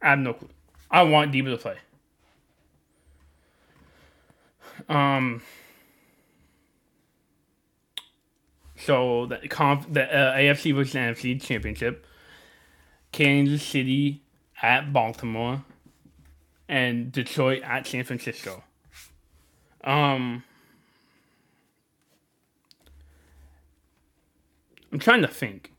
I 0.00 0.10
have 0.10 0.18
no 0.20 0.32
clue. 0.32 0.48
I 0.90 1.02
want 1.02 1.32
Deebo 1.32 1.50
to 1.50 1.58
play. 1.58 1.76
Um. 4.88 5.42
So 8.78 9.26
the 9.26 9.48
conf- 9.48 9.92
the 9.92 10.04
uh, 10.04 10.36
AFC 10.36 10.74
versus 10.74 10.94
NFC 10.94 11.40
championship, 11.40 12.06
Kansas 13.12 13.62
City 13.62 14.22
at 14.62 14.92
Baltimore, 14.92 15.64
and 16.68 17.10
Detroit 17.10 17.62
at 17.62 17.86
San 17.86 18.04
Francisco. 18.04 18.62
Um, 19.82 20.44
I'm 24.92 24.98
trying 24.98 25.22
to 25.22 25.28
think. 25.28 25.72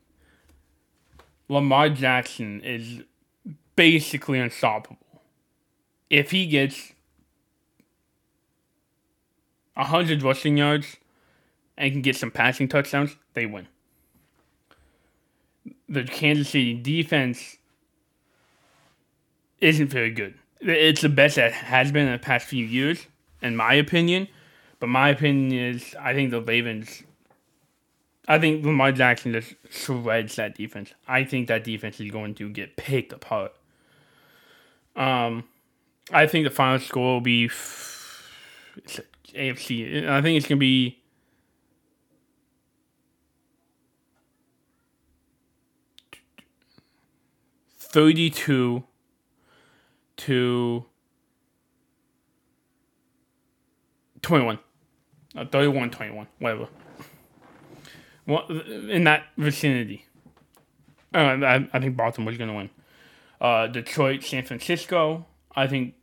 Lamar 1.47 1.89
Jackson 1.89 2.61
is 2.61 3.01
basically 3.75 4.39
unstoppable. 4.39 4.97
If 6.09 6.31
he 6.31 6.45
gets 6.45 6.93
100 9.73 10.21
rushing 10.21 10.57
yards 10.57 10.97
and 11.79 11.91
can 11.93 12.01
get 12.01 12.15
some 12.15 12.29
passing 12.29 12.67
touchdowns, 12.67 13.15
they 13.33 13.47
win. 13.47 13.67
The 15.87 16.03
Kansas 16.03 16.49
City 16.49 16.75
defense 16.75 17.57
isn't 19.59 19.87
very 19.87 20.11
good. 20.11 20.35
It's 20.59 21.01
the 21.01 21.09
best 21.09 21.37
that 21.37 21.53
has 21.53 21.91
been 21.91 22.05
in 22.05 22.11
the 22.11 22.19
past 22.19 22.45
few 22.45 22.65
years, 22.65 23.07
in 23.41 23.55
my 23.55 23.73
opinion. 23.73 24.27
But 24.79 24.87
my 24.87 25.09
opinion 25.09 25.51
is, 25.75 25.95
I 25.99 26.13
think 26.13 26.31
the 26.31 26.41
Ravens. 26.41 27.03
I 28.27 28.37
think 28.37 28.63
Lamar 28.63 28.91
Jackson 28.91 29.33
just 29.33 29.55
shreds 29.71 30.35
that 30.35 30.55
defense. 30.55 30.93
I 31.07 31.23
think 31.23 31.47
that 31.47 31.63
defense 31.63 31.99
is 31.99 32.11
going 32.11 32.35
to 32.35 32.49
get 32.49 32.75
picked 32.75 33.11
apart. 33.11 33.53
Um, 34.95 35.45
I 36.11 36.27
think 36.27 36.43
the 36.45 36.51
final 36.51 36.79
score 36.79 37.15
will 37.15 37.21
be 37.21 37.45
f- 37.45 38.29
AFC. 39.33 40.07
I 40.07 40.21
think 40.21 40.37
it's 40.37 40.47
gonna 40.47 40.59
be. 40.59 40.99
Thirty-two 47.91 48.83
to 50.17 50.85
21. 54.21 54.59
Uh, 55.35 55.45
31 55.45 55.89
21, 55.91 56.27
whatever. 56.39 56.67
Well, 58.27 58.45
in 58.47 59.05
that 59.05 59.25
vicinity. 59.37 60.05
Uh, 61.13 61.17
I, 61.17 61.69
I 61.73 61.79
think 61.79 61.95
Baltimore's 61.95 62.37
going 62.37 62.49
to 62.49 62.55
win. 62.55 62.69
Uh, 63.41 63.67
Detroit, 63.67 64.23
San 64.23 64.43
Francisco. 64.43 65.25
I 65.55 65.67
think 65.67 65.95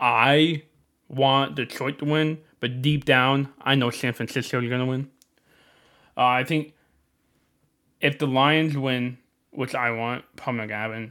I 0.00 0.62
want 1.08 1.56
Detroit 1.56 1.98
to 1.98 2.04
win, 2.04 2.38
but 2.60 2.80
deep 2.80 3.04
down, 3.04 3.52
I 3.60 3.74
know 3.74 3.90
San 3.90 4.12
Francisco 4.12 4.62
is 4.62 4.68
going 4.68 4.80
to 4.80 4.86
win. 4.86 5.10
Uh, 6.16 6.24
I 6.24 6.44
think 6.44 6.74
if 8.00 8.18
the 8.18 8.26
Lions 8.26 8.76
win, 8.76 9.18
which 9.52 9.74
I 9.74 9.90
want, 9.90 10.24
probably 10.36 10.66
not. 10.66 11.10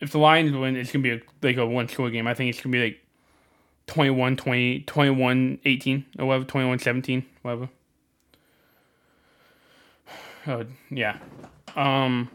If 0.00 0.12
the 0.12 0.18
Lions 0.18 0.52
win, 0.52 0.76
it's 0.76 0.92
going 0.92 1.02
to 1.02 1.16
be 1.16 1.22
a, 1.22 1.46
like 1.46 1.56
a 1.56 1.66
one 1.66 1.88
score 1.88 2.10
game. 2.10 2.26
I 2.26 2.34
think 2.34 2.50
it's 2.50 2.62
going 2.62 2.72
to 2.72 2.78
be 2.78 2.84
like 2.84 3.00
21 3.86 4.36
20, 4.36 4.80
21 4.80 5.58
18 5.64 6.04
or 6.18 6.26
whatever, 6.26 6.44
21 6.44 6.78
17, 6.78 7.26
whatever. 7.42 7.68
Oh, 10.48 10.64
yeah. 10.90 11.18
Um, 11.74 12.30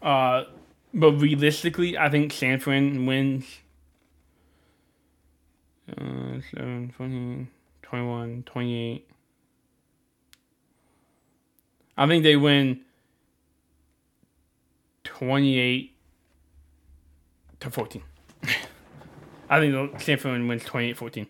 uh, 0.00 0.44
but 0.94 1.12
realistically, 1.12 1.98
I 1.98 2.08
think 2.08 2.32
San 2.32 2.58
Fran 2.60 3.04
wins. 3.04 3.44
Uh, 5.90 6.40
7, 6.54 6.94
20, 6.96 7.46
21, 7.82 8.42
28. 8.46 9.11
I 12.02 12.06
think 12.08 12.24
they 12.24 12.34
win 12.34 12.80
28 15.04 15.94
to 17.60 17.70
14. 17.70 18.02
I 19.48 19.60
think 19.60 20.00
San 20.00 20.18
Fran 20.18 20.48
wins 20.48 20.64
28 20.64 20.96
14. 20.96 21.26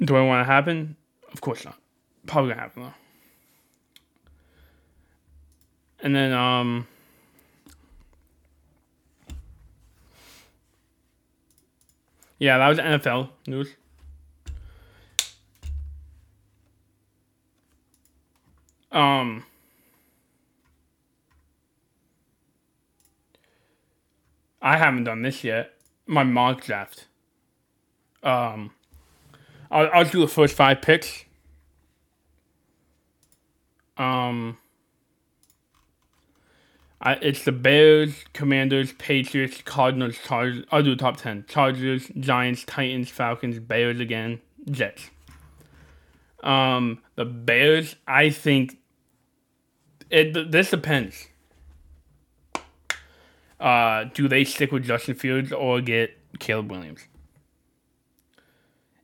Do 0.00 0.16
I 0.16 0.22
want 0.22 0.40
to 0.40 0.50
happen? 0.50 0.96
Of 1.30 1.42
course 1.42 1.66
not. 1.66 1.78
Probably 2.24 2.52
gonna 2.52 2.62
happen 2.62 2.82
though. 2.84 2.94
And 6.00 6.16
then 6.16 6.32
um 6.32 6.86
Yeah, 12.38 12.56
that 12.56 12.68
was 12.68 12.78
NFL 12.78 13.28
news. 13.46 13.68
Um 18.98 19.44
I 24.60 24.76
haven't 24.76 25.04
done 25.04 25.22
this 25.22 25.44
yet. 25.44 25.74
My 26.06 26.24
mock 26.24 26.64
draft. 26.64 27.06
Um 28.22 28.72
I'll, 29.70 29.88
I'll 29.92 30.04
do 30.04 30.20
the 30.20 30.28
first 30.28 30.54
five 30.56 30.80
picks. 30.82 31.24
Um, 33.98 34.58
I, 37.00 37.14
it's 37.14 37.44
the 37.44 37.52
Bears, 37.52 38.24
Commanders, 38.32 38.92
Patriots, 38.92 39.60
Cardinals, 39.64 40.16
Chargers. 40.24 40.64
I'll 40.70 40.82
do 40.82 40.96
top 40.96 41.16
10. 41.16 41.44
Chargers, 41.48 42.10
Giants, 42.18 42.64
Titans, 42.64 43.10
Falcons, 43.10 43.58
Bears 43.58 44.00
again, 44.00 44.40
Jets. 44.70 45.10
Um, 46.42 47.00
the 47.16 47.24
Bears, 47.24 47.96
I 48.06 48.30
think 48.30 48.77
it. 50.10 50.50
This 50.50 50.70
depends. 50.70 51.28
Uh, 53.60 54.04
do 54.14 54.28
they 54.28 54.44
stick 54.44 54.70
with 54.70 54.84
Justin 54.84 55.14
Fields 55.14 55.52
or 55.52 55.80
get 55.80 56.16
Caleb 56.38 56.70
Williams? 56.70 57.06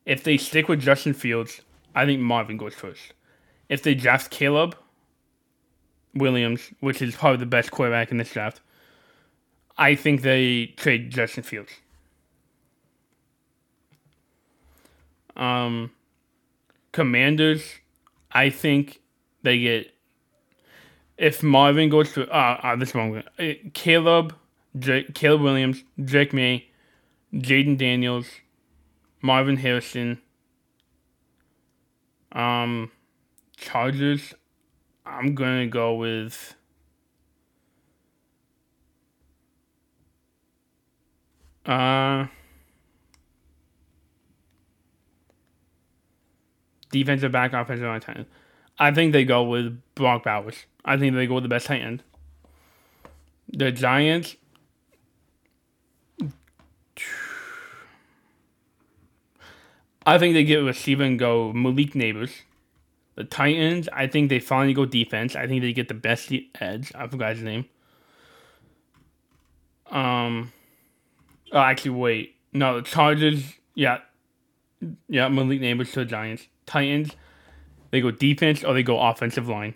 If 0.06 0.22
they 0.22 0.36
stick 0.36 0.68
with 0.68 0.80
Justin 0.80 1.14
Fields, 1.14 1.62
I 1.94 2.04
think 2.04 2.20
Marvin 2.20 2.56
goes 2.56 2.74
first. 2.74 3.14
If 3.68 3.82
they 3.82 3.94
draft 3.94 4.30
Caleb 4.30 4.76
Williams, 6.14 6.70
which 6.80 7.00
is 7.02 7.16
probably 7.16 7.38
the 7.38 7.46
best 7.46 7.70
quarterback 7.70 8.10
in 8.10 8.18
this 8.18 8.32
draft, 8.32 8.60
I 9.76 9.94
think 9.94 10.22
they 10.22 10.66
trade 10.76 11.10
Justin 11.10 11.42
Fields. 11.42 11.72
Um, 15.36 15.90
Commanders, 16.92 17.64
I 18.30 18.50
think 18.50 19.00
they 19.42 19.58
get 19.58 19.93
if 21.16 21.42
Marvin 21.42 21.88
goes 21.88 22.12
to 22.12 22.28
uh, 22.30 22.60
uh 22.62 22.76
this 22.76 22.94
one 22.94 23.22
uh, 23.38 23.52
Caleb, 23.72 24.34
Drake, 24.78 25.14
Caleb 25.14 25.42
Williams, 25.42 25.84
Jake 26.04 26.32
May, 26.32 26.68
Jayden 27.32 27.78
Daniels, 27.78 28.26
Marvin 29.22 29.56
Harrison. 29.56 30.20
Um, 32.32 32.90
Chargers. 33.56 34.34
I'm 35.06 35.34
gonna 35.34 35.66
go 35.66 35.94
with. 35.94 36.54
Uh, 41.64 42.26
defensive 46.90 47.32
back, 47.32 47.52
offensive 47.54 47.86
line. 47.86 48.26
I 48.78 48.92
think 48.92 49.12
they 49.12 49.24
go 49.24 49.44
with 49.44 49.80
Brock 49.94 50.24
Bowers. 50.24 50.66
I 50.84 50.96
think 50.96 51.14
they 51.14 51.26
go 51.26 51.34
with 51.34 51.44
the 51.44 51.48
best 51.48 51.70
end. 51.70 52.02
The 53.48 53.72
Giants. 53.72 54.36
I 60.06 60.18
think 60.18 60.34
they 60.34 60.44
get 60.44 60.56
receiver 60.56 61.02
and 61.02 61.18
go 61.18 61.52
Malik 61.52 61.92
Nabers. 61.92 62.32
The 63.14 63.24
Titans, 63.24 63.88
I 63.92 64.06
think 64.06 64.28
they 64.28 64.40
finally 64.40 64.74
go 64.74 64.84
defense. 64.84 65.36
I 65.36 65.46
think 65.46 65.62
they 65.62 65.72
get 65.72 65.88
the 65.88 65.94
best 65.94 66.32
edge. 66.60 66.92
I 66.94 67.06
forgot 67.06 67.36
his 67.36 67.42
name. 67.42 67.64
Um, 69.90 70.52
oh, 71.52 71.58
actually, 71.58 71.92
wait. 71.92 72.34
No, 72.52 72.80
the 72.80 72.82
Chargers, 72.82 73.44
yeah. 73.74 73.98
Yeah, 75.08 75.28
Malik 75.28 75.60
Nabers 75.60 75.92
to 75.92 76.00
the 76.00 76.06
Giants. 76.06 76.48
Titans, 76.66 77.12
they 77.90 78.00
go 78.00 78.10
defense 78.10 78.64
or 78.64 78.74
they 78.74 78.82
go 78.82 79.00
offensive 79.00 79.48
line. 79.48 79.74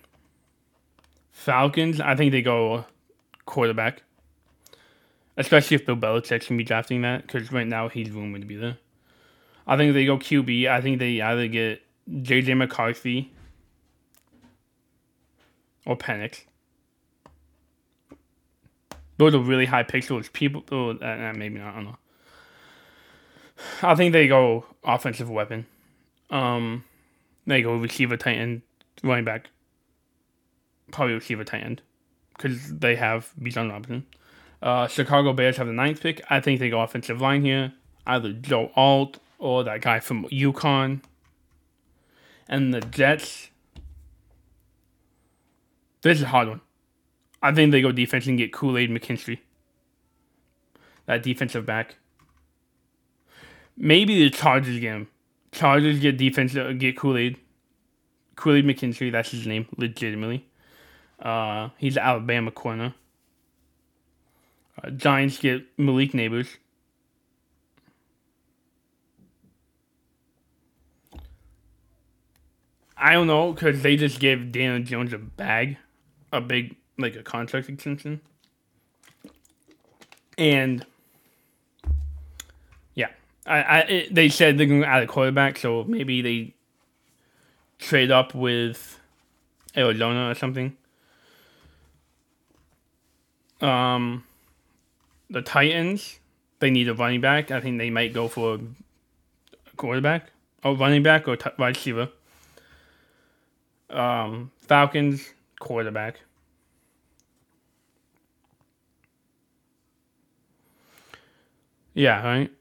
Falcons, 1.38 2.00
I 2.00 2.16
think 2.16 2.32
they 2.32 2.42
go 2.42 2.84
quarterback. 3.46 4.02
Especially 5.36 5.76
if 5.76 5.86
Bill 5.86 5.96
Belichick 5.96 6.44
can 6.44 6.56
be 6.56 6.64
drafting 6.64 7.02
that, 7.02 7.22
because 7.22 7.52
right 7.52 7.66
now 7.66 7.88
he's 7.88 8.10
rumored 8.10 8.40
to 8.40 8.46
be 8.46 8.56
there. 8.56 8.76
I 9.64 9.76
think 9.76 9.94
they 9.94 10.04
go 10.04 10.18
QB. 10.18 10.68
I 10.68 10.80
think 10.80 10.98
they 10.98 11.20
either 11.20 11.46
get 11.46 11.80
JJ 12.10 12.56
McCarthy 12.56 13.32
or 15.86 15.96
Penix. 15.96 16.42
Those 19.18 19.36
are 19.36 19.38
really 19.38 19.66
high 19.66 19.84
picks. 19.84 20.08
Those 20.08 20.28
people, 20.30 20.64
oh, 20.72 20.90
uh, 20.90 21.32
maybe 21.36 21.60
not. 21.60 21.68
I 21.68 21.74
don't 21.76 21.84
know. 21.84 21.98
I 23.82 23.94
think 23.94 24.12
they 24.12 24.26
go 24.26 24.64
offensive 24.82 25.30
weapon. 25.30 25.66
Um, 26.30 26.84
they 27.46 27.62
go 27.62 27.76
receiver, 27.76 28.16
tight 28.16 28.38
end, 28.38 28.62
running 29.04 29.24
back. 29.24 29.50
Probably 30.90 31.14
receiver, 31.14 31.44
tight 31.44 31.64
end, 31.64 31.82
because 32.36 32.72
they 32.78 32.96
have 32.96 33.32
Bijan 33.40 33.70
Robinson. 33.70 34.06
Uh, 34.60 34.86
Chicago 34.88 35.32
Bears 35.32 35.56
have 35.56 35.66
the 35.66 35.72
ninth 35.72 36.00
pick. 36.00 36.22
I 36.30 36.40
think 36.40 36.60
they 36.60 36.70
go 36.70 36.80
offensive 36.80 37.20
line 37.20 37.44
here. 37.44 37.72
Either 38.06 38.32
Joe 38.32 38.72
Alt 38.74 39.18
or 39.38 39.62
that 39.64 39.82
guy 39.82 40.00
from 40.00 40.24
UConn. 40.26 41.02
And 42.48 42.72
the 42.74 42.80
Jets. 42.80 43.50
This 46.02 46.18
is 46.18 46.22
a 46.22 46.28
hard 46.28 46.48
one. 46.48 46.60
I 47.42 47.52
think 47.52 47.70
they 47.70 47.82
go 47.82 47.92
defense 47.92 48.26
and 48.26 48.38
get 48.38 48.52
Kool 48.52 48.78
Aid 48.78 48.90
McKinstry. 48.90 49.38
That 51.06 51.22
defensive 51.22 51.64
back. 51.64 51.96
Maybe 53.76 54.18
the 54.24 54.30
Chargers 54.30 54.80
get 54.80 54.94
him. 54.94 55.08
Chargers 55.52 56.00
get 56.00 56.16
defense, 56.16 56.56
uh, 56.56 56.72
get 56.76 56.96
Kool 56.96 57.16
Aid. 57.16 57.36
Kool 58.34 58.54
Aid 58.54 58.64
McKinstry, 58.64 59.12
that's 59.12 59.30
his 59.30 59.46
name, 59.46 59.66
legitimately. 59.76 60.47
Uh, 61.20 61.70
he's 61.78 61.96
an 61.96 62.02
Alabama 62.02 62.50
corner. 62.50 62.94
Uh, 64.82 64.90
Giants 64.90 65.38
get 65.38 65.66
Malik 65.76 66.12
Nabers. 66.12 66.56
I 72.96 73.12
don't 73.12 73.28
know 73.28 73.52
because 73.52 73.82
they 73.82 73.96
just 73.96 74.18
gave 74.18 74.50
Daniel 74.50 74.82
Jones 74.82 75.12
a 75.12 75.18
bag, 75.18 75.76
a 76.32 76.40
big 76.40 76.74
like 76.98 77.14
a 77.14 77.22
contract 77.22 77.68
extension, 77.68 78.20
and 80.36 80.84
yeah, 82.94 83.10
I, 83.46 83.62
I 83.62 83.78
it, 83.82 84.14
they 84.14 84.28
said 84.28 84.58
they're 84.58 84.66
going 84.66 84.82
to 84.82 84.88
add 84.88 85.04
a 85.04 85.06
quarterback, 85.06 85.58
so 85.58 85.84
maybe 85.84 86.22
they 86.22 86.54
trade 87.78 88.10
up 88.10 88.34
with 88.34 88.98
Arizona 89.76 90.30
or 90.30 90.34
something. 90.34 90.76
Um, 93.60 94.24
the 95.30 95.42
Titans, 95.42 96.20
they 96.60 96.70
need 96.70 96.88
a 96.88 96.94
running 96.94 97.20
back. 97.20 97.50
I 97.50 97.60
think 97.60 97.78
they 97.78 97.90
might 97.90 98.12
go 98.12 98.28
for 98.28 98.54
a 98.54 98.60
quarterback, 99.76 100.30
or 100.64 100.76
running 100.76 101.02
back, 101.02 101.28
or 101.28 101.36
t- 101.36 101.50
wide 101.58 101.76
receiver. 101.76 102.08
Um, 103.90 104.50
Falcons, 104.60 105.32
quarterback. 105.58 106.20
Yeah, 111.94 112.22
right? 112.22 112.52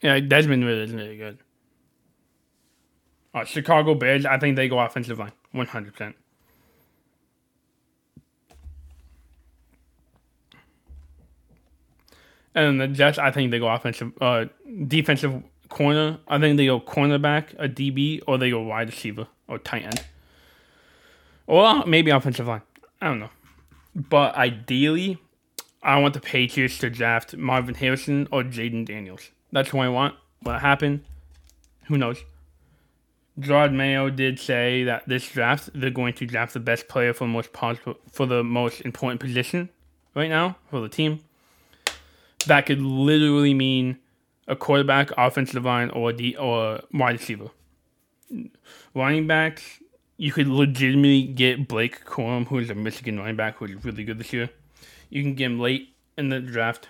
Yeah, 0.00 0.18
Desmond 0.20 0.64
really 0.64 0.82
is 0.82 0.92
really 0.92 1.16
good. 1.16 1.38
Uh, 3.32 3.44
Chicago 3.44 3.94
Bears, 3.94 4.26
I 4.26 4.38
think 4.38 4.56
they 4.56 4.68
go 4.68 4.78
offensive 4.78 5.18
line, 5.18 5.32
100%. 5.54 6.14
And 12.54 12.80
the 12.80 12.88
Jets, 12.88 13.18
I 13.18 13.30
think 13.30 13.50
they 13.50 13.58
go 13.58 13.68
offensive, 13.68 14.12
uh, 14.20 14.46
defensive 14.86 15.42
corner. 15.68 16.18
I 16.28 16.38
think 16.38 16.56
they 16.56 16.66
go 16.66 16.80
cornerback, 16.80 17.54
a 17.58 17.68
DB, 17.68 18.22
or 18.26 18.38
they 18.38 18.50
go 18.50 18.62
wide 18.62 18.88
receiver 18.88 19.26
or 19.48 19.58
tight 19.58 19.82
end, 19.82 20.04
or 21.46 21.84
maybe 21.84 22.10
offensive 22.10 22.46
line. 22.46 22.62
I 23.00 23.08
don't 23.08 23.20
know, 23.20 23.30
but 23.94 24.34
ideally, 24.36 25.18
I 25.82 25.98
want 25.98 26.14
the 26.14 26.20
Patriots 26.20 26.78
to 26.78 26.90
draft 26.90 27.36
Marvin 27.36 27.74
Harrison 27.74 28.28
or 28.30 28.42
Jayden 28.42 28.86
Daniels. 28.86 29.30
That's 29.52 29.72
what 29.72 29.86
I 29.86 29.88
want. 29.88 30.14
What 30.40 30.60
happened? 30.60 31.04
Who 31.88 31.98
knows? 31.98 32.24
Jerod 33.38 33.72
Mayo 33.72 34.10
did 34.10 34.38
say 34.38 34.84
that 34.84 35.08
this 35.08 35.28
draft 35.28 35.70
they're 35.74 35.90
going 35.90 36.14
to 36.14 36.26
draft 36.26 36.54
the 36.54 36.60
best 36.60 36.86
player 36.86 37.12
for 37.12 37.26
most 37.26 37.52
possible 37.52 37.96
for 38.10 38.26
the 38.26 38.44
most 38.44 38.80
important 38.82 39.20
position 39.20 39.68
right 40.14 40.30
now 40.30 40.56
for 40.70 40.80
the 40.80 40.88
team. 40.88 41.20
That 42.46 42.66
could 42.66 42.80
literally 42.80 43.54
mean 43.54 43.98
a 44.46 44.56
quarterback, 44.56 45.10
offensive 45.16 45.64
line, 45.64 45.90
or 45.90 46.12
the 46.12 46.36
or 46.36 46.80
wide 46.92 47.18
receiver. 47.18 47.50
Running 48.94 49.26
backs, 49.26 49.80
you 50.16 50.32
could 50.32 50.48
legitimately 50.48 51.24
get 51.24 51.68
Blake 51.68 52.04
Corum, 52.04 52.46
who 52.46 52.58
is 52.58 52.70
a 52.70 52.74
Michigan 52.74 53.18
running 53.18 53.36
back 53.36 53.56
who 53.56 53.66
is 53.66 53.84
really 53.84 54.04
good 54.04 54.18
this 54.18 54.32
year. 54.32 54.50
You 55.10 55.22
can 55.22 55.34
get 55.34 55.46
him 55.46 55.60
late 55.60 55.94
in 56.16 56.28
the 56.28 56.40
draft. 56.40 56.88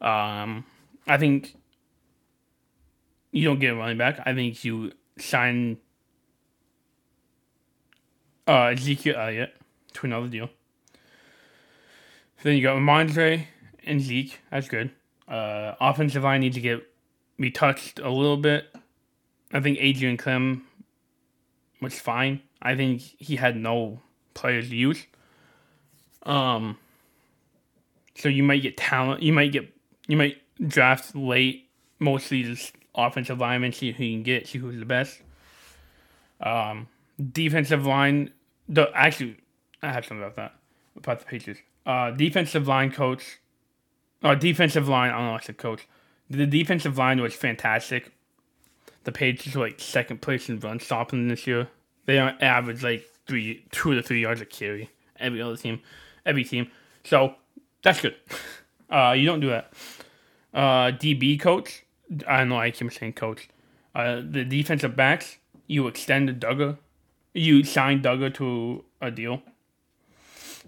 Um, 0.00 0.64
I 1.06 1.16
think 1.18 1.54
you 3.32 3.44
don't 3.44 3.58
get 3.58 3.72
a 3.72 3.76
running 3.76 3.98
back. 3.98 4.20
I 4.26 4.34
think 4.34 4.64
you 4.64 4.92
sign 5.18 5.78
uh, 8.46 8.72
Ezekiel 8.74 9.16
Elliott 9.16 9.56
to 9.94 10.06
another 10.06 10.28
deal. 10.28 10.50
Then 12.42 12.56
you 12.56 12.62
got 12.62 12.76
Mondre 12.76 13.46
and 13.86 14.00
Zeke. 14.00 14.40
That's 14.50 14.68
good. 14.68 14.90
Uh, 15.28 15.74
offensive 15.80 16.22
line 16.22 16.40
needs 16.40 16.56
to 16.56 16.60
get 16.60 16.86
be 17.38 17.50
touched 17.50 17.98
a 17.98 18.10
little 18.10 18.36
bit. 18.36 18.74
I 19.52 19.60
think 19.60 19.78
Adrian 19.80 20.16
Klemm 20.16 20.62
was 21.80 21.98
fine. 21.98 22.42
I 22.62 22.74
think 22.74 23.00
he 23.00 23.36
had 23.36 23.56
no 23.56 24.00
players 24.34 24.70
use. 24.70 25.06
Um, 26.22 26.78
so 28.16 28.28
you 28.28 28.42
might 28.42 28.62
get 28.62 28.76
talent. 28.76 29.22
You 29.22 29.32
might 29.32 29.52
get 29.52 29.72
you 30.08 30.16
might 30.16 30.38
draft 30.66 31.14
late, 31.14 31.68
mostly 31.98 32.42
just 32.42 32.72
offensive 32.94 33.38
linemen. 33.38 33.72
See 33.72 33.92
who 33.92 34.04
you 34.04 34.16
can 34.16 34.22
get. 34.22 34.46
See 34.48 34.58
who's 34.58 34.78
the 34.78 34.86
best. 34.86 35.20
Um, 36.40 36.88
defensive 37.32 37.86
line. 37.86 38.30
The 38.68 38.90
actually, 38.94 39.36
I 39.82 39.92
have 39.92 40.04
something 40.04 40.24
about 40.24 40.36
that 40.36 40.54
about 40.96 41.20
the 41.20 41.26
Patriots. 41.26 41.60
Uh, 41.84 42.10
defensive 42.10 42.66
line 42.66 42.90
coach. 42.90 43.38
Uh, 44.22 44.34
defensive 44.34 44.88
line. 44.88 45.10
I 45.10 45.18
don't 45.18 45.26
know. 45.26 45.34
I 45.34 45.40
said 45.40 45.58
coach. 45.58 45.86
The 46.28 46.46
defensive 46.46 46.98
line 46.98 47.20
was 47.20 47.34
fantastic. 47.34 48.12
The 49.04 49.12
Patriots 49.12 49.54
were 49.54 49.66
like 49.66 49.78
second 49.78 50.20
place 50.20 50.48
in 50.48 50.58
run 50.58 50.80
stopping 50.80 51.28
this 51.28 51.46
year. 51.46 51.68
They 52.06 52.18
average 52.18 52.82
like 52.82 53.04
three, 53.26 53.64
two 53.70 53.94
to 53.94 54.02
three 54.02 54.22
yards 54.22 54.40
a 54.40 54.46
carry. 54.46 54.90
Every 55.18 55.40
other 55.40 55.56
team, 55.56 55.80
every 56.24 56.44
team. 56.44 56.70
So 57.04 57.34
that's 57.82 58.00
good. 58.00 58.16
Uh, 58.88 59.12
you 59.16 59.26
don't 59.26 59.40
do 59.40 59.48
that. 59.48 59.72
Uh, 60.54 60.92
DB 60.92 61.40
coach. 61.40 61.84
I 62.24 62.38
don't 62.38 62.50
know 62.50 62.56
I 62.56 62.70
keep 62.70 62.92
saying 62.92 63.14
coach. 63.14 63.48
Uh, 63.96 64.22
the 64.24 64.44
defensive 64.44 64.94
backs. 64.94 65.38
You 65.66 65.88
extend 65.88 66.28
Dugger. 66.40 66.78
You 67.34 67.64
sign 67.64 68.00
Dugger 68.00 68.32
to 68.34 68.84
a 69.00 69.10
deal. 69.10 69.42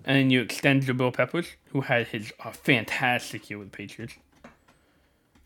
And 0.05 0.33
you 0.33 0.41
extend 0.41 0.85
Jabril 0.85 1.13
Peppers, 1.13 1.47
who 1.73 1.83
had 1.83 2.09
his 2.09 2.33
uh, 2.41 2.51
fantastic 2.53 3.51
year 3.51 3.59
with 3.59 3.71
the 3.71 3.77
Patriots. 3.77 4.15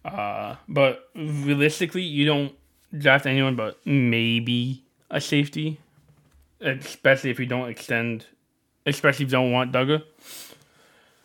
Uh, 0.04 0.56
but 0.68 1.08
realistically, 1.14 2.02
you 2.02 2.26
don't 2.26 2.54
draft 2.96 3.26
anyone 3.26 3.56
but 3.56 3.84
maybe 3.86 4.84
a 5.10 5.20
safety, 5.20 5.80
especially 6.60 7.30
if 7.30 7.40
you 7.40 7.46
don't 7.46 7.68
extend, 7.68 8.26
especially 8.86 9.24
if 9.24 9.30
you 9.30 9.36
don't 9.36 9.52
want 9.52 9.72
Dugger. 9.72 10.02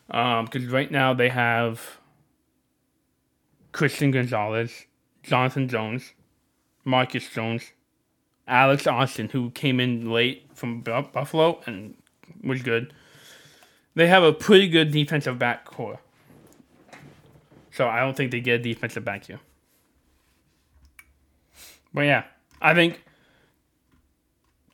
Because 0.08 0.66
um, 0.66 0.70
right 0.70 0.90
now 0.90 1.14
they 1.14 1.30
have 1.30 1.98
Christian 3.72 4.12
Gonzalez, 4.12 4.86
Jonathan 5.24 5.68
Jones, 5.68 6.14
Marcus 6.86 7.30
Jones, 7.30 7.74
Alex 8.48 8.88
Austin, 8.88 9.30
who 9.30 9.52
came 9.52 9.80
in 9.80 10.10
late 10.10 10.50
from 10.54 10.82
Buffalo 10.82 11.62
and 11.66 11.96
was 12.44 12.62
good. 12.62 12.94
They 13.98 14.06
have 14.06 14.22
a 14.22 14.32
pretty 14.32 14.68
good 14.68 14.92
defensive 14.92 15.40
back 15.40 15.66
core. 15.66 16.00
So 17.72 17.88
I 17.88 18.02
don't 18.02 18.16
think 18.16 18.30
they 18.30 18.40
get 18.40 18.60
a 18.60 18.64
defensive 18.64 19.04
back 19.04 19.26
here. 19.26 19.40
But 21.92 22.02
yeah, 22.02 22.26
I 22.62 22.76
think 22.76 23.04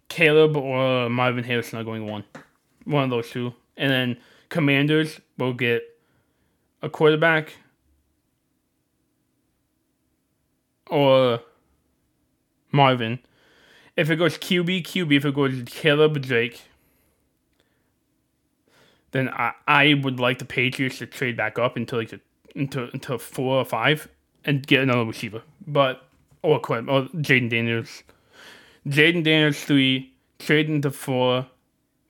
Caleb 0.10 0.58
or 0.58 1.10
Marvin 1.10 1.46
Harrison 1.46 1.80
are 1.80 1.86
going 1.86 2.06
one. 2.06 2.26
One 2.84 3.06
of 3.06 3.12
those 3.12 3.30
two. 3.30 3.54
And 3.78 3.90
then 3.90 4.18
Commanders 4.50 5.22
will 5.38 5.54
get 5.54 5.84
a 6.82 6.90
quarterback 6.90 7.54
or 10.90 11.40
Marvin. 12.74 13.20
If 13.96 14.10
it 14.10 14.18
goes 14.18 14.38
QB, 14.38 14.84
QB. 14.84 15.16
If 15.16 15.24
it 15.24 15.34
goes 15.34 15.64
Caleb, 15.68 16.22
Drake, 16.22 16.64
then 19.14 19.30
I, 19.30 19.54
I 19.68 19.94
would 19.94 20.20
like 20.20 20.40
the 20.40 20.46
Patriots 20.46 20.98
to 20.98 21.06
trade 21.06 21.38
back 21.38 21.58
up 21.58 21.78
until 21.78 22.00
like 22.00 22.20
into 22.56 22.90
until 22.94 23.18
four 23.18 23.60
or 23.60 23.66
five 23.66 24.10
and 24.44 24.66
get 24.66 24.82
another 24.82 25.06
receiver. 25.06 25.44
But 25.66 26.08
or 26.42 26.56
or 26.56 26.60
Jayden 26.60 27.50
Daniels, 27.50 28.04
Jayden 28.88 29.24
Daniels 29.24 29.64
three, 29.64 30.14
trade 30.40 30.68
into 30.68 30.92
four, 30.92 31.48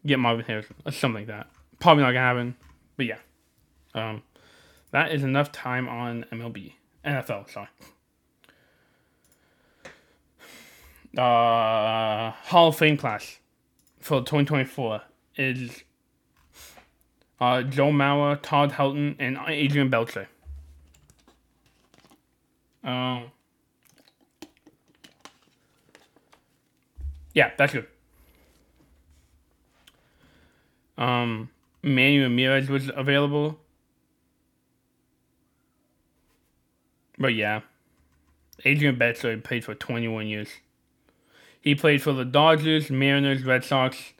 get 0.05 0.17
Marvin 0.17 0.45
Harrison 0.45 0.75
or 0.85 0.91
something 0.91 1.21
like 1.21 1.27
that. 1.27 1.47
Probably 1.79 2.03
not 2.03 2.13
gonna 2.13 2.25
happen, 2.25 2.55
but 2.95 3.05
yeah. 3.05 3.19
Um, 3.93 4.23
that 4.91 5.11
is 5.11 5.23
enough 5.23 5.51
time 5.51 5.89
on 5.89 6.25
MLB, 6.31 6.73
NFL. 7.05 7.49
Sorry. 7.49 7.67
Uh, 11.17 12.31
Hall 12.31 12.69
of 12.69 12.77
Fame 12.77 12.97
class 12.97 13.39
for 13.99 14.19
2024 14.21 15.01
is 15.35 15.83
uh, 17.43 17.61
Joe 17.61 17.91
Mauer, 17.91 18.41
Todd 18.41 18.71
Helton, 18.71 19.15
and 19.19 19.37
Adrian 19.47 19.91
Beltre. 19.91 20.27
Um, 22.85 23.31
yeah, 27.33 27.51
that's 27.57 27.73
good. 27.73 27.87
Um, 30.97 31.49
Manny 31.81 32.19
Ramirez 32.19 32.69
was 32.69 32.89
available. 32.95 33.59
But 37.17 37.35
yeah, 37.35 37.61
Adrian 38.63 38.95
Beltre 38.95 39.43
played 39.43 39.65
for 39.65 39.75
21 39.75 40.27
years. 40.27 40.47
He 41.59 41.75
played 41.75 42.01
for 42.01 42.13
the 42.13 42.25
Dodgers, 42.25 42.89
Mariners, 42.89 43.43
Red 43.43 43.65
Sox, 43.65 44.13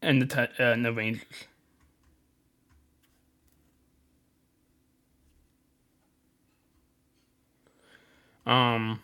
and 0.00 0.22
the, 0.22 0.42
uh, 0.42 0.72
and 0.72 0.84
the 0.84 0.92
Rangers. 0.92 1.44
Um, 8.46 9.00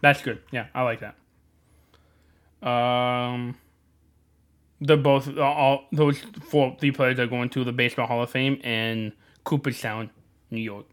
that's 0.00 0.22
good. 0.22 0.40
Yeah, 0.50 0.66
I 0.74 0.82
like 0.82 1.00
that. 1.00 2.68
Um, 2.68 3.56
they're 4.80 4.96
both 4.96 5.36
all 5.38 5.84
those 5.92 6.18
four 6.40 6.76
three 6.80 6.92
players 6.92 7.18
are 7.18 7.26
going 7.26 7.50
to 7.50 7.64
the 7.64 7.72
Baseball 7.72 8.06
Hall 8.06 8.22
of 8.22 8.30
Fame 8.30 8.54
in 8.56 9.12
Cooperstown, 9.44 10.10
New 10.50 10.60
York. 10.60 10.86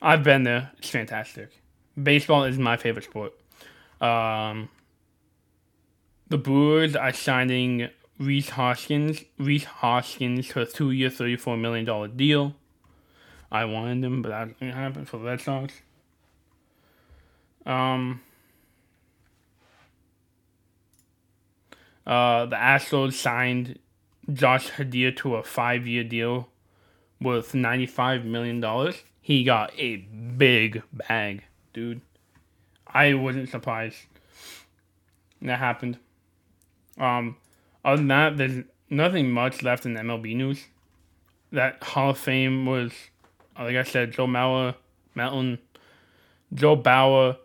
I've 0.00 0.22
been 0.22 0.42
there. 0.42 0.72
It's 0.78 0.90
fantastic. 0.90 1.60
Baseball 2.00 2.44
is 2.44 2.58
my 2.58 2.76
favorite 2.76 3.04
sport. 3.04 3.32
Um, 4.00 4.68
the 6.28 6.38
Brewers 6.38 6.96
are 6.96 7.12
signing 7.12 7.88
Rhys 8.18 8.50
Hoskins. 8.50 9.22
Rhys 9.38 9.64
Hoskins 9.64 10.48
to 10.48 10.62
a 10.62 10.66
two-year, 10.66 11.10
thirty-four 11.10 11.56
million 11.56 11.84
dollar 11.84 12.08
deal. 12.08 12.56
I 13.52 13.66
wanted 13.66 14.02
him, 14.02 14.22
but 14.22 14.30
that 14.30 14.58
didn't 14.58 14.74
happen 14.74 15.04
for 15.04 15.18
the 15.18 15.24
Red 15.24 15.40
Sox. 15.40 15.74
Um, 17.66 18.20
uh, 22.06 22.46
the 22.46 22.56
Astros 22.56 23.12
signed 23.12 23.78
Josh 24.32 24.70
Hader 24.70 25.14
to 25.18 25.36
a 25.36 25.42
five-year 25.42 26.02
deal 26.04 26.48
worth 27.20 27.54
ninety-five 27.54 28.24
million 28.24 28.60
dollars. 28.60 28.96
He 29.20 29.44
got 29.44 29.72
a 29.78 29.96
big 29.96 30.82
bag, 30.92 31.44
dude. 31.72 32.00
I 32.86 33.14
wasn't 33.14 33.48
surprised 33.50 33.98
that 35.42 35.58
happened. 35.58 35.98
Um, 36.98 37.36
other 37.84 37.98
than 37.98 38.08
that, 38.08 38.36
there's 38.36 38.64
nothing 38.88 39.30
much 39.30 39.62
left 39.62 39.86
in 39.86 39.94
MLB 39.94 40.36
news. 40.36 40.66
That 41.50 41.82
Hall 41.82 42.10
of 42.10 42.18
Fame 42.18 42.66
was, 42.66 42.92
like 43.58 43.76
I 43.76 43.82
said, 43.82 44.12
Joe 44.12 44.26
Mauer, 44.26 44.74
Melton, 45.14 45.58
Joe 46.54 46.76
Bauer, 46.76 47.36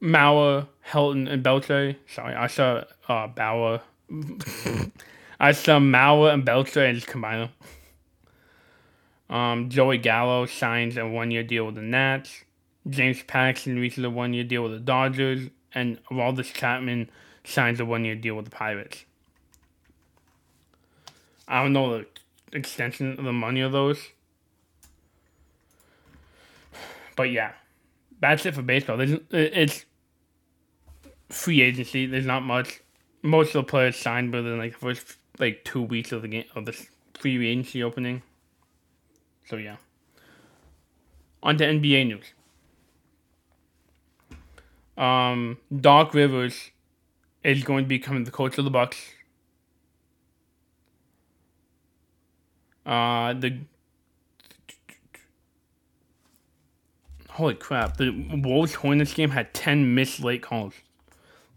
Mauer, 0.00 0.66
Helton, 0.86 1.30
and 1.30 1.44
Beltre. 1.44 1.96
Sorry, 2.08 2.34
I 2.34 2.46
saw 2.46 2.84
uh, 3.08 3.26
Bauer. 3.26 3.80
I 5.38 5.52
saw 5.52 5.78
Mauer 5.78 6.32
and 6.32 6.44
Beltre 6.44 6.88
and 6.88 6.96
just 6.96 7.06
combine 7.06 7.40
them. 7.40 7.50
Um, 9.30 9.68
Joey 9.70 9.98
Gallo 9.98 10.46
signs 10.46 10.96
a 10.96 11.06
one-year 11.06 11.44
deal 11.44 11.66
with 11.66 11.76
the 11.76 11.82
Nats. 11.82 12.44
James 12.88 13.22
Paxton 13.22 13.78
reaches 13.78 14.02
a 14.02 14.10
one-year 14.10 14.44
deal 14.44 14.64
with 14.64 14.72
the 14.72 14.80
Dodgers, 14.80 15.48
and 15.72 16.02
Aroldis 16.06 16.52
Chapman 16.52 17.08
signs 17.44 17.78
a 17.78 17.84
one-year 17.84 18.16
deal 18.16 18.34
with 18.34 18.46
the 18.46 18.50
Pirates. 18.50 19.04
I 21.46 21.62
don't 21.62 21.72
know 21.72 21.98
the 21.98 22.06
extension 22.52 23.18
of 23.18 23.24
the 23.24 23.32
money 23.32 23.60
of 23.60 23.70
those, 23.70 23.98
but 27.20 27.30
yeah, 27.30 27.52
that's 28.18 28.46
it 28.46 28.54
for 28.54 28.62
baseball. 28.62 28.96
There's, 28.96 29.20
it's 29.30 29.84
free 31.28 31.60
agency. 31.60 32.06
There's 32.06 32.24
not 32.24 32.42
much. 32.42 32.80
Most 33.20 33.54
of 33.54 33.66
the 33.66 33.70
players 33.70 33.96
signed 33.96 34.32
within 34.32 34.56
like 34.56 34.72
the 34.72 34.78
first 34.78 35.18
like 35.38 35.62
two 35.62 35.82
weeks 35.82 36.12
of 36.12 36.22
the 36.22 36.28
game 36.28 36.46
of 36.54 36.64
the 36.64 36.72
free 37.12 37.46
agency 37.46 37.82
opening. 37.82 38.22
So 39.44 39.56
yeah. 39.56 39.76
On 41.42 41.58
to 41.58 41.64
NBA 41.66 42.06
news. 42.06 42.24
Um, 44.96 45.58
Doc 45.78 46.14
Rivers 46.14 46.70
is 47.44 47.62
going 47.64 47.84
to 47.84 47.88
become 47.90 48.24
the 48.24 48.30
coach 48.30 48.56
of 48.56 48.64
the 48.64 48.70
Bucks. 48.70 48.96
Uh, 52.86 53.34
the 53.34 53.58
holy 57.30 57.54
crap! 57.54 57.96
The 57.96 58.10
Wolves 58.42 58.74
Hornets 58.74 59.14
game 59.14 59.30
had 59.30 59.54
ten 59.54 59.94
missed 59.94 60.20
late 60.20 60.42
calls. 60.42 60.74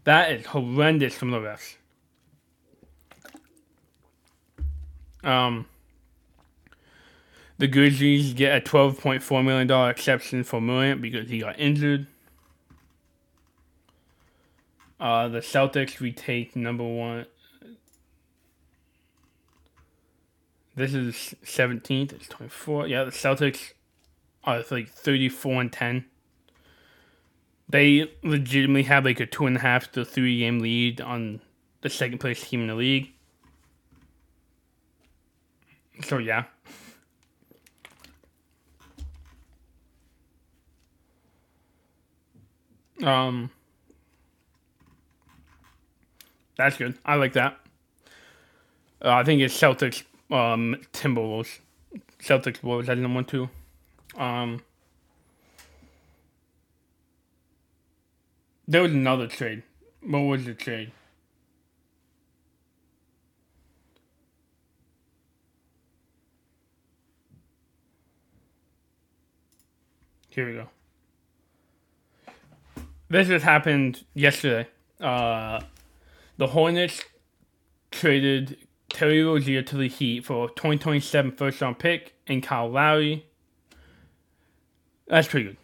That 0.04 0.30
is 0.32 0.46
horrendous 0.46 1.14
from 1.16 1.30
the 1.30 1.38
refs. 1.38 1.76
Um, 5.22 5.66
the 7.58 7.66
Grizzlies 7.66 8.34
get 8.34 8.56
a 8.56 8.60
twelve 8.60 9.00
point 9.00 9.22
four 9.22 9.42
million 9.42 9.66
dollar 9.66 9.90
exception 9.90 10.44
for 10.44 10.60
Morant 10.60 11.00
because 11.00 11.30
he 11.30 11.38
got 11.40 11.58
injured. 11.58 12.06
Uh, 15.00 15.28
the 15.28 15.40
Celtics 15.40 16.00
retake 16.00 16.54
number 16.54 16.84
one. 16.84 17.26
This 20.76 20.92
is 20.92 21.34
seventeenth. 21.42 22.12
It's 22.12 22.28
twenty 22.28 22.50
four. 22.50 22.86
Yeah, 22.86 23.04
the 23.04 23.10
Celtics 23.10 23.72
are 24.46 24.64
like 24.70 24.88
thirty 24.88 25.28
four 25.28 25.60
and 25.60 25.72
ten. 25.72 26.04
They 27.68 28.10
legitimately 28.22 28.84
have 28.84 29.04
like 29.04 29.20
a 29.20 29.26
two 29.26 29.46
and 29.46 29.56
a 29.56 29.60
half 29.60 29.90
to 29.92 30.04
three 30.04 30.38
game 30.38 30.60
lead 30.60 31.00
on 31.00 31.40
the 31.80 31.90
second 31.90 32.18
place 32.18 32.48
team 32.48 32.62
in 32.62 32.66
the 32.68 32.74
league. 32.74 33.12
So 36.02 36.18
yeah. 36.18 36.44
Um, 43.02 43.50
that's 46.56 46.76
good. 46.76 46.96
I 47.04 47.16
like 47.16 47.32
that. 47.32 47.58
Uh, 49.02 49.10
I 49.10 49.24
think 49.24 49.42
it's 49.42 49.58
Celtics, 49.58 50.04
um, 50.30 50.76
Timberwolves, 50.92 51.58
Celtics 52.20 52.62
Wolves. 52.62 52.86
That's 52.86 53.00
number 53.00 53.16
one 53.16 53.24
two. 53.24 53.50
Um, 54.16 54.62
there 58.68 58.82
was 58.82 58.92
another 58.92 59.26
trade. 59.26 59.62
What 60.02 60.20
was 60.20 60.44
the 60.44 60.54
trade? 60.54 60.92
Here 70.34 70.46
we 70.46 70.54
go. 70.54 70.68
This 73.08 73.28
just 73.28 73.44
happened 73.44 74.04
yesterday. 74.14 74.68
Uh, 75.00 75.60
the 76.36 76.48
Hornets 76.48 77.02
traded 77.92 78.56
Terry 78.88 79.22
Rozier 79.22 79.62
to 79.62 79.76
the 79.76 79.88
Heat 79.88 80.24
for 80.24 80.46
a 80.46 80.48
2027 80.48 81.32
first 81.32 81.60
round 81.60 81.78
pick 81.78 82.14
and 82.26 82.42
Kyle 82.42 82.68
Lowry. 82.68 83.26
That's 85.06 85.28
pretty 85.28 85.46
good. 85.46 85.56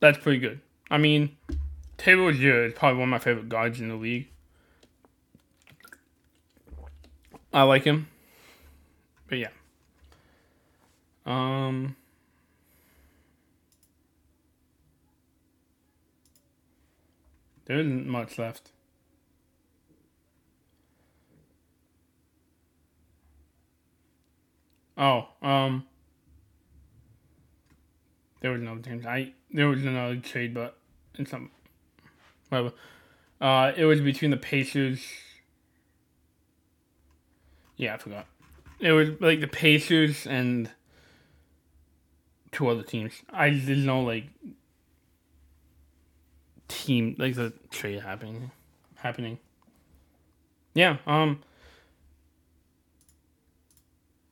That's 0.00 0.18
pretty 0.18 0.38
good. 0.38 0.60
I 0.90 0.98
mean, 0.98 1.36
Terry 1.96 2.20
Rozier 2.20 2.66
is 2.66 2.74
probably 2.74 3.00
one 3.00 3.08
of 3.08 3.10
my 3.10 3.18
favorite 3.18 3.48
guards 3.48 3.80
in 3.80 3.88
the 3.88 3.96
league. 3.96 4.28
I 7.52 7.62
like 7.62 7.84
him. 7.84 8.08
But 9.28 9.38
yeah. 9.38 9.48
Um 11.26 11.96
There 17.66 17.78
isn't 17.78 18.06
much 18.06 18.38
left. 18.38 18.72
Oh, 24.98 25.28
um, 25.42 25.86
there 28.40 28.50
was 28.50 28.60
another 28.60 28.80
team. 28.80 29.04
I 29.06 29.32
there 29.52 29.68
was 29.68 29.84
another 29.84 30.16
trade, 30.16 30.52
but 30.52 30.76
in 31.16 31.24
some 31.24 31.50
whatever. 32.48 32.72
Uh, 33.40 33.72
it 33.76 33.84
was 33.84 34.00
between 34.00 34.32
the 34.32 34.36
Pacers. 34.36 35.00
Yeah, 37.76 37.94
I 37.94 37.98
forgot. 37.98 38.26
It 38.80 38.90
was 38.90 39.10
like 39.20 39.40
the 39.40 39.46
Pacers 39.46 40.26
and 40.26 40.70
two 42.50 42.68
other 42.68 42.82
teams. 42.82 43.12
I 43.30 43.50
didn't 43.50 43.86
know 43.86 44.02
like 44.02 44.24
team 46.66 47.14
like 47.18 47.34
the 47.34 47.52
trade 47.70 48.02
happening 48.02 48.50
happening. 48.96 49.38
Yeah, 50.74 50.98
um 51.06 51.42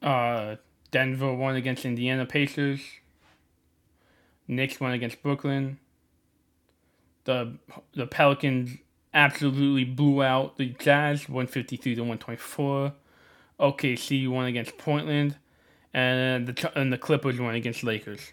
uh 0.07 0.57
Denver 0.91 1.35
won 1.35 1.57
against 1.57 1.85
Indiana 1.85 2.25
Pacers. 2.25 2.81
Knicks 4.49 4.81
won 4.81 4.93
against 4.93 5.23
Brooklyn. 5.23 5.79
The 7.25 7.59
the 7.95 8.07
Pelicans 8.07 8.79
absolutely 9.13 9.85
blew 9.85 10.23
out 10.23 10.57
the 10.57 10.67
Jazz 10.67 11.29
153 11.29 11.97
to 11.97 12.01
124. 12.03 12.93
OKC 13.59 14.29
won 14.29 14.47
against 14.47 14.77
Portland 14.79 15.37
and 15.97 16.47
the 16.47 16.73
and 16.79 16.93
the 16.93 16.99
Clippers 16.99 17.41
won 17.41 17.55
against 17.55 17.83
Lakers. 17.83 18.33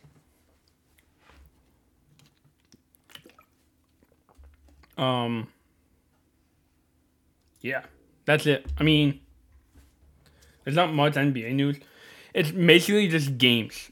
Um, 4.98 5.48
yeah, 7.62 7.84
that's 8.26 8.46
it. 8.46 8.66
I 8.78 8.84
mean, 8.84 9.22
there's 10.64 10.76
not 10.76 10.94
much 10.94 11.14
NBA 11.14 11.54
news. 11.54 11.78
It's 12.34 12.52
basically 12.52 13.08
just 13.08 13.38
games. 13.38 13.92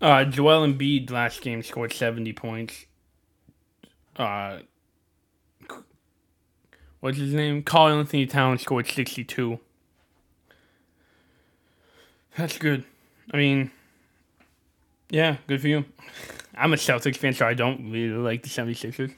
Uh, 0.00 0.24
Joel 0.24 0.66
Embiid 0.66 1.10
last 1.10 1.42
game 1.42 1.62
scored 1.62 1.92
70 1.92 2.32
points. 2.32 2.86
Uh, 4.16 4.60
what's 7.00 7.18
his 7.18 7.34
name? 7.34 7.62
Karl-Anthony 7.62 8.26
Towns 8.26 8.62
scored 8.62 8.86
62. 8.86 9.60
That's 12.36 12.56
good. 12.56 12.84
I 13.32 13.36
mean, 13.36 13.70
yeah, 15.10 15.36
good 15.46 15.60
for 15.60 15.68
you. 15.68 15.84
I'm 16.54 16.72
a 16.72 16.76
Celtics 16.76 17.16
fan, 17.16 17.34
so 17.34 17.46
I 17.46 17.54
don't 17.54 17.90
really 17.90 18.14
like 18.14 18.42
the 18.42 18.48
76ers. 18.48 19.14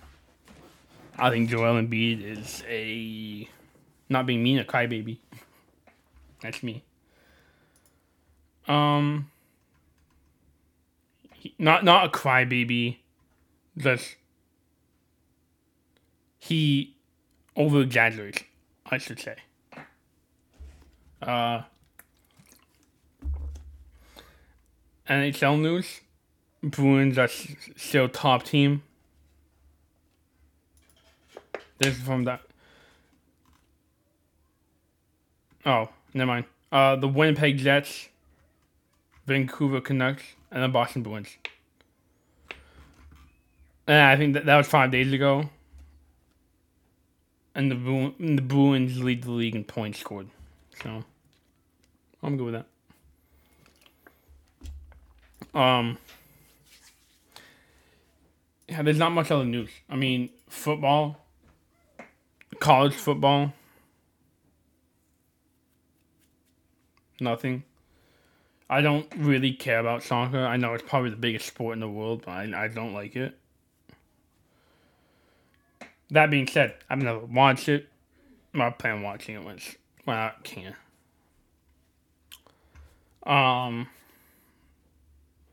I 1.19 1.31
think 1.31 1.51
Joel 1.51 1.81
Embiid 1.81 2.25
is 2.25 2.65
a, 2.69 3.49
not 4.09 4.27
being 4.27 4.43
mean, 4.43 4.59
a 4.59 4.65
crybaby. 4.65 5.19
That's 6.43 6.63
me. 6.63 6.83
Um, 8.67 9.31
not 11.59 11.85
not 11.85 12.07
a 12.07 12.09
crybaby, 12.09 12.99
just 13.79 14.17
he 16.39 16.97
over 17.57 17.81
exaggerates, 17.81 18.43
I 18.87 18.99
should 18.99 19.21
say. 19.21 19.37
Uh, 21.21 21.63
NHL 25.09 25.61
news: 25.61 26.01
Bruins 26.63 27.19
are 27.19 27.29
still 27.29 28.09
top 28.09 28.43
team. 28.43 28.83
This 31.79 31.97
is 31.97 32.03
from 32.03 32.25
that. 32.25 32.41
Oh, 35.65 35.89
never 36.15 36.29
mind. 36.29 36.45
Uh, 36.71 36.97
the 36.97 37.09
Winnipeg 37.09 37.59
Jets, 37.59 38.09
Vancouver 39.27 39.81
Canucks, 39.81 40.23
and 40.51 40.63
the 40.63 40.69
Boston 40.69 41.03
Bruins. 41.03 41.37
And 43.87 43.97
I 43.97 44.17
think 44.17 44.35
that, 44.35 44.47
that 44.47 44.57
was 44.57 44.67
five 44.67 44.91
days 44.91 45.13
ago. 45.13 45.51
And 47.55 47.71
the 47.71 47.75
Bru- 47.75 48.15
and 48.19 48.39
the 48.39 48.43
Bruins 48.43 49.03
lead 49.03 49.25
the 49.25 49.31
league 49.31 49.55
in 49.55 49.65
points 49.65 49.99
scored. 49.99 50.29
So 50.83 51.05
I'm 52.23 52.37
good 52.37 52.53
with 52.53 52.65
that. 55.53 55.59
Um 55.59 55.99
Yeah, 58.69 58.81
there's 58.81 58.99
not 58.99 59.13
much 59.13 59.31
other 59.31 59.45
news. 59.45 59.69
I 59.91 59.97
mean, 59.97 60.31
football, 60.49 61.19
college 62.59 62.95
football, 62.95 63.53
nothing. 67.23 67.65
I 68.69 68.81
don't 68.81 69.07
really 69.17 69.53
care 69.53 69.79
about 69.79 70.03
soccer. 70.03 70.45
I 70.45 70.57
know 70.57 70.75
it's 70.75 70.83
probably 70.83 71.11
the 71.11 71.17
biggest 71.17 71.47
sport 71.47 71.75
in 71.75 71.81
the 71.81 71.89
world, 71.89 72.23
but 72.25 72.33
I, 72.33 72.65
I 72.65 72.69
don't 72.69 72.95
like 72.95 73.17
it. 73.17 73.39
That 76.11 76.31
being 76.31 76.47
said, 76.47 76.75
I've 76.89 76.99
never 76.99 77.21
watched 77.21 77.69
it. 77.69 77.89
I 78.55 78.71
plan 78.71 79.03
watching 79.03 79.35
it 79.35 79.45
once 79.45 79.77
when 80.05 80.17
I 80.17 80.33
can. 80.43 80.75
Um. 83.25 83.89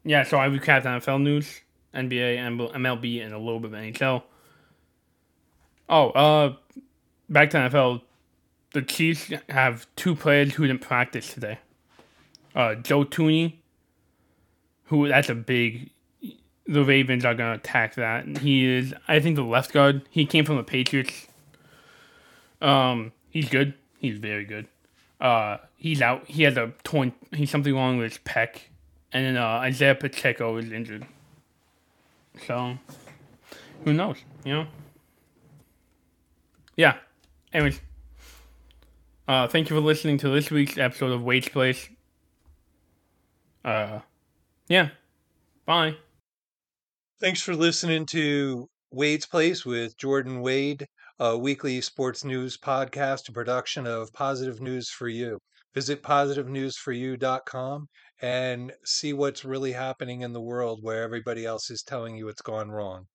Yeah, 0.03 0.23
so 0.23 0.37
I 0.37 0.47
recapped 0.47 0.83
NFL 0.83 1.21
news, 1.21 1.61
NBA, 1.93 2.37
MLB, 2.73 3.23
and 3.23 3.33
a 3.33 3.37
little 3.37 3.59
bit 3.59 3.73
of 3.73 3.77
NHL. 3.77 4.23
Oh, 5.89 6.09
uh, 6.11 6.55
back 7.29 7.49
to 7.51 7.57
NFL. 7.57 8.01
The 8.71 8.81
Chiefs 8.81 9.31
have 9.49 9.87
two 9.95 10.15
players 10.15 10.53
who 10.53 10.67
didn't 10.67 10.81
practice 10.81 11.33
today. 11.33 11.59
Uh, 12.55 12.75
Joe 12.75 13.03
Thuney, 13.03 13.55
who 14.85 15.07
that's 15.07 15.29
a 15.29 15.35
big. 15.35 15.89
The 16.67 16.83
Ravens 16.83 17.25
are 17.25 17.33
gonna 17.33 17.55
attack 17.55 17.95
that. 17.95 18.37
He 18.39 18.65
is, 18.65 18.93
I 19.07 19.19
think, 19.19 19.35
the 19.35 19.43
left 19.43 19.73
guard. 19.73 20.03
He 20.11 20.25
came 20.25 20.45
from 20.45 20.57
the 20.57 20.63
Patriots. 20.63 21.27
Um, 22.61 23.11
he's 23.29 23.49
good. 23.49 23.73
He's 23.97 24.19
very 24.19 24.45
good. 24.45 24.67
Uh, 25.19 25.57
he's 25.77 26.01
out. 26.01 26.27
He 26.27 26.43
has 26.43 26.57
a 26.57 26.71
torn. 26.83 27.13
He's 27.33 27.49
something 27.49 27.73
wrong 27.73 27.97
with 27.97 28.11
his 28.11 28.19
pec, 28.19 28.59
and 29.11 29.25
then 29.25 29.37
uh, 29.37 29.45
Isaiah 29.47 29.95
Pacheco 29.95 30.57
is 30.57 30.71
injured. 30.71 31.05
So, 32.45 32.77
who 33.83 33.93
knows? 33.93 34.17
You 34.45 34.53
know. 34.53 34.67
Yeah. 36.77 36.97
Anyways. 37.51 37.81
Uh, 39.29 39.47
thank 39.47 39.69
you 39.69 39.75
for 39.75 39.81
listening 39.81 40.17
to 40.17 40.27
this 40.27 40.49
week's 40.49 40.79
episode 40.79 41.11
of 41.11 41.21
Wade's 41.21 41.49
Place. 41.49 41.87
Uh, 43.63 43.99
yeah. 44.67 44.89
Bye. 45.67 45.97
Thanks 47.21 47.39
for 47.39 47.53
listening 47.53 48.07
to 48.07 48.67
Wade's 48.89 49.27
Place 49.27 49.63
with 49.63 49.95
Jordan 49.99 50.41
Wade, 50.41 50.87
a 51.19 51.37
weekly 51.37 51.79
sports 51.81 52.23
news 52.23 52.57
podcast, 52.57 53.29
a 53.29 53.31
production 53.31 53.85
of 53.85 54.11
Positive 54.13 54.61
News 54.61 54.89
for 54.89 55.07
You. 55.07 55.37
Visit 55.75 56.01
positivenewsforyou.com 56.01 57.87
and 58.23 58.73
see 58.83 59.13
what's 59.13 59.45
really 59.45 59.73
happening 59.73 60.21
in 60.21 60.33
the 60.33 60.41
world 60.41 60.79
where 60.81 61.03
everybody 61.03 61.45
else 61.45 61.69
is 61.69 61.83
telling 61.83 62.15
you 62.15 62.29
it's 62.29 62.41
gone 62.41 62.71
wrong. 62.71 63.05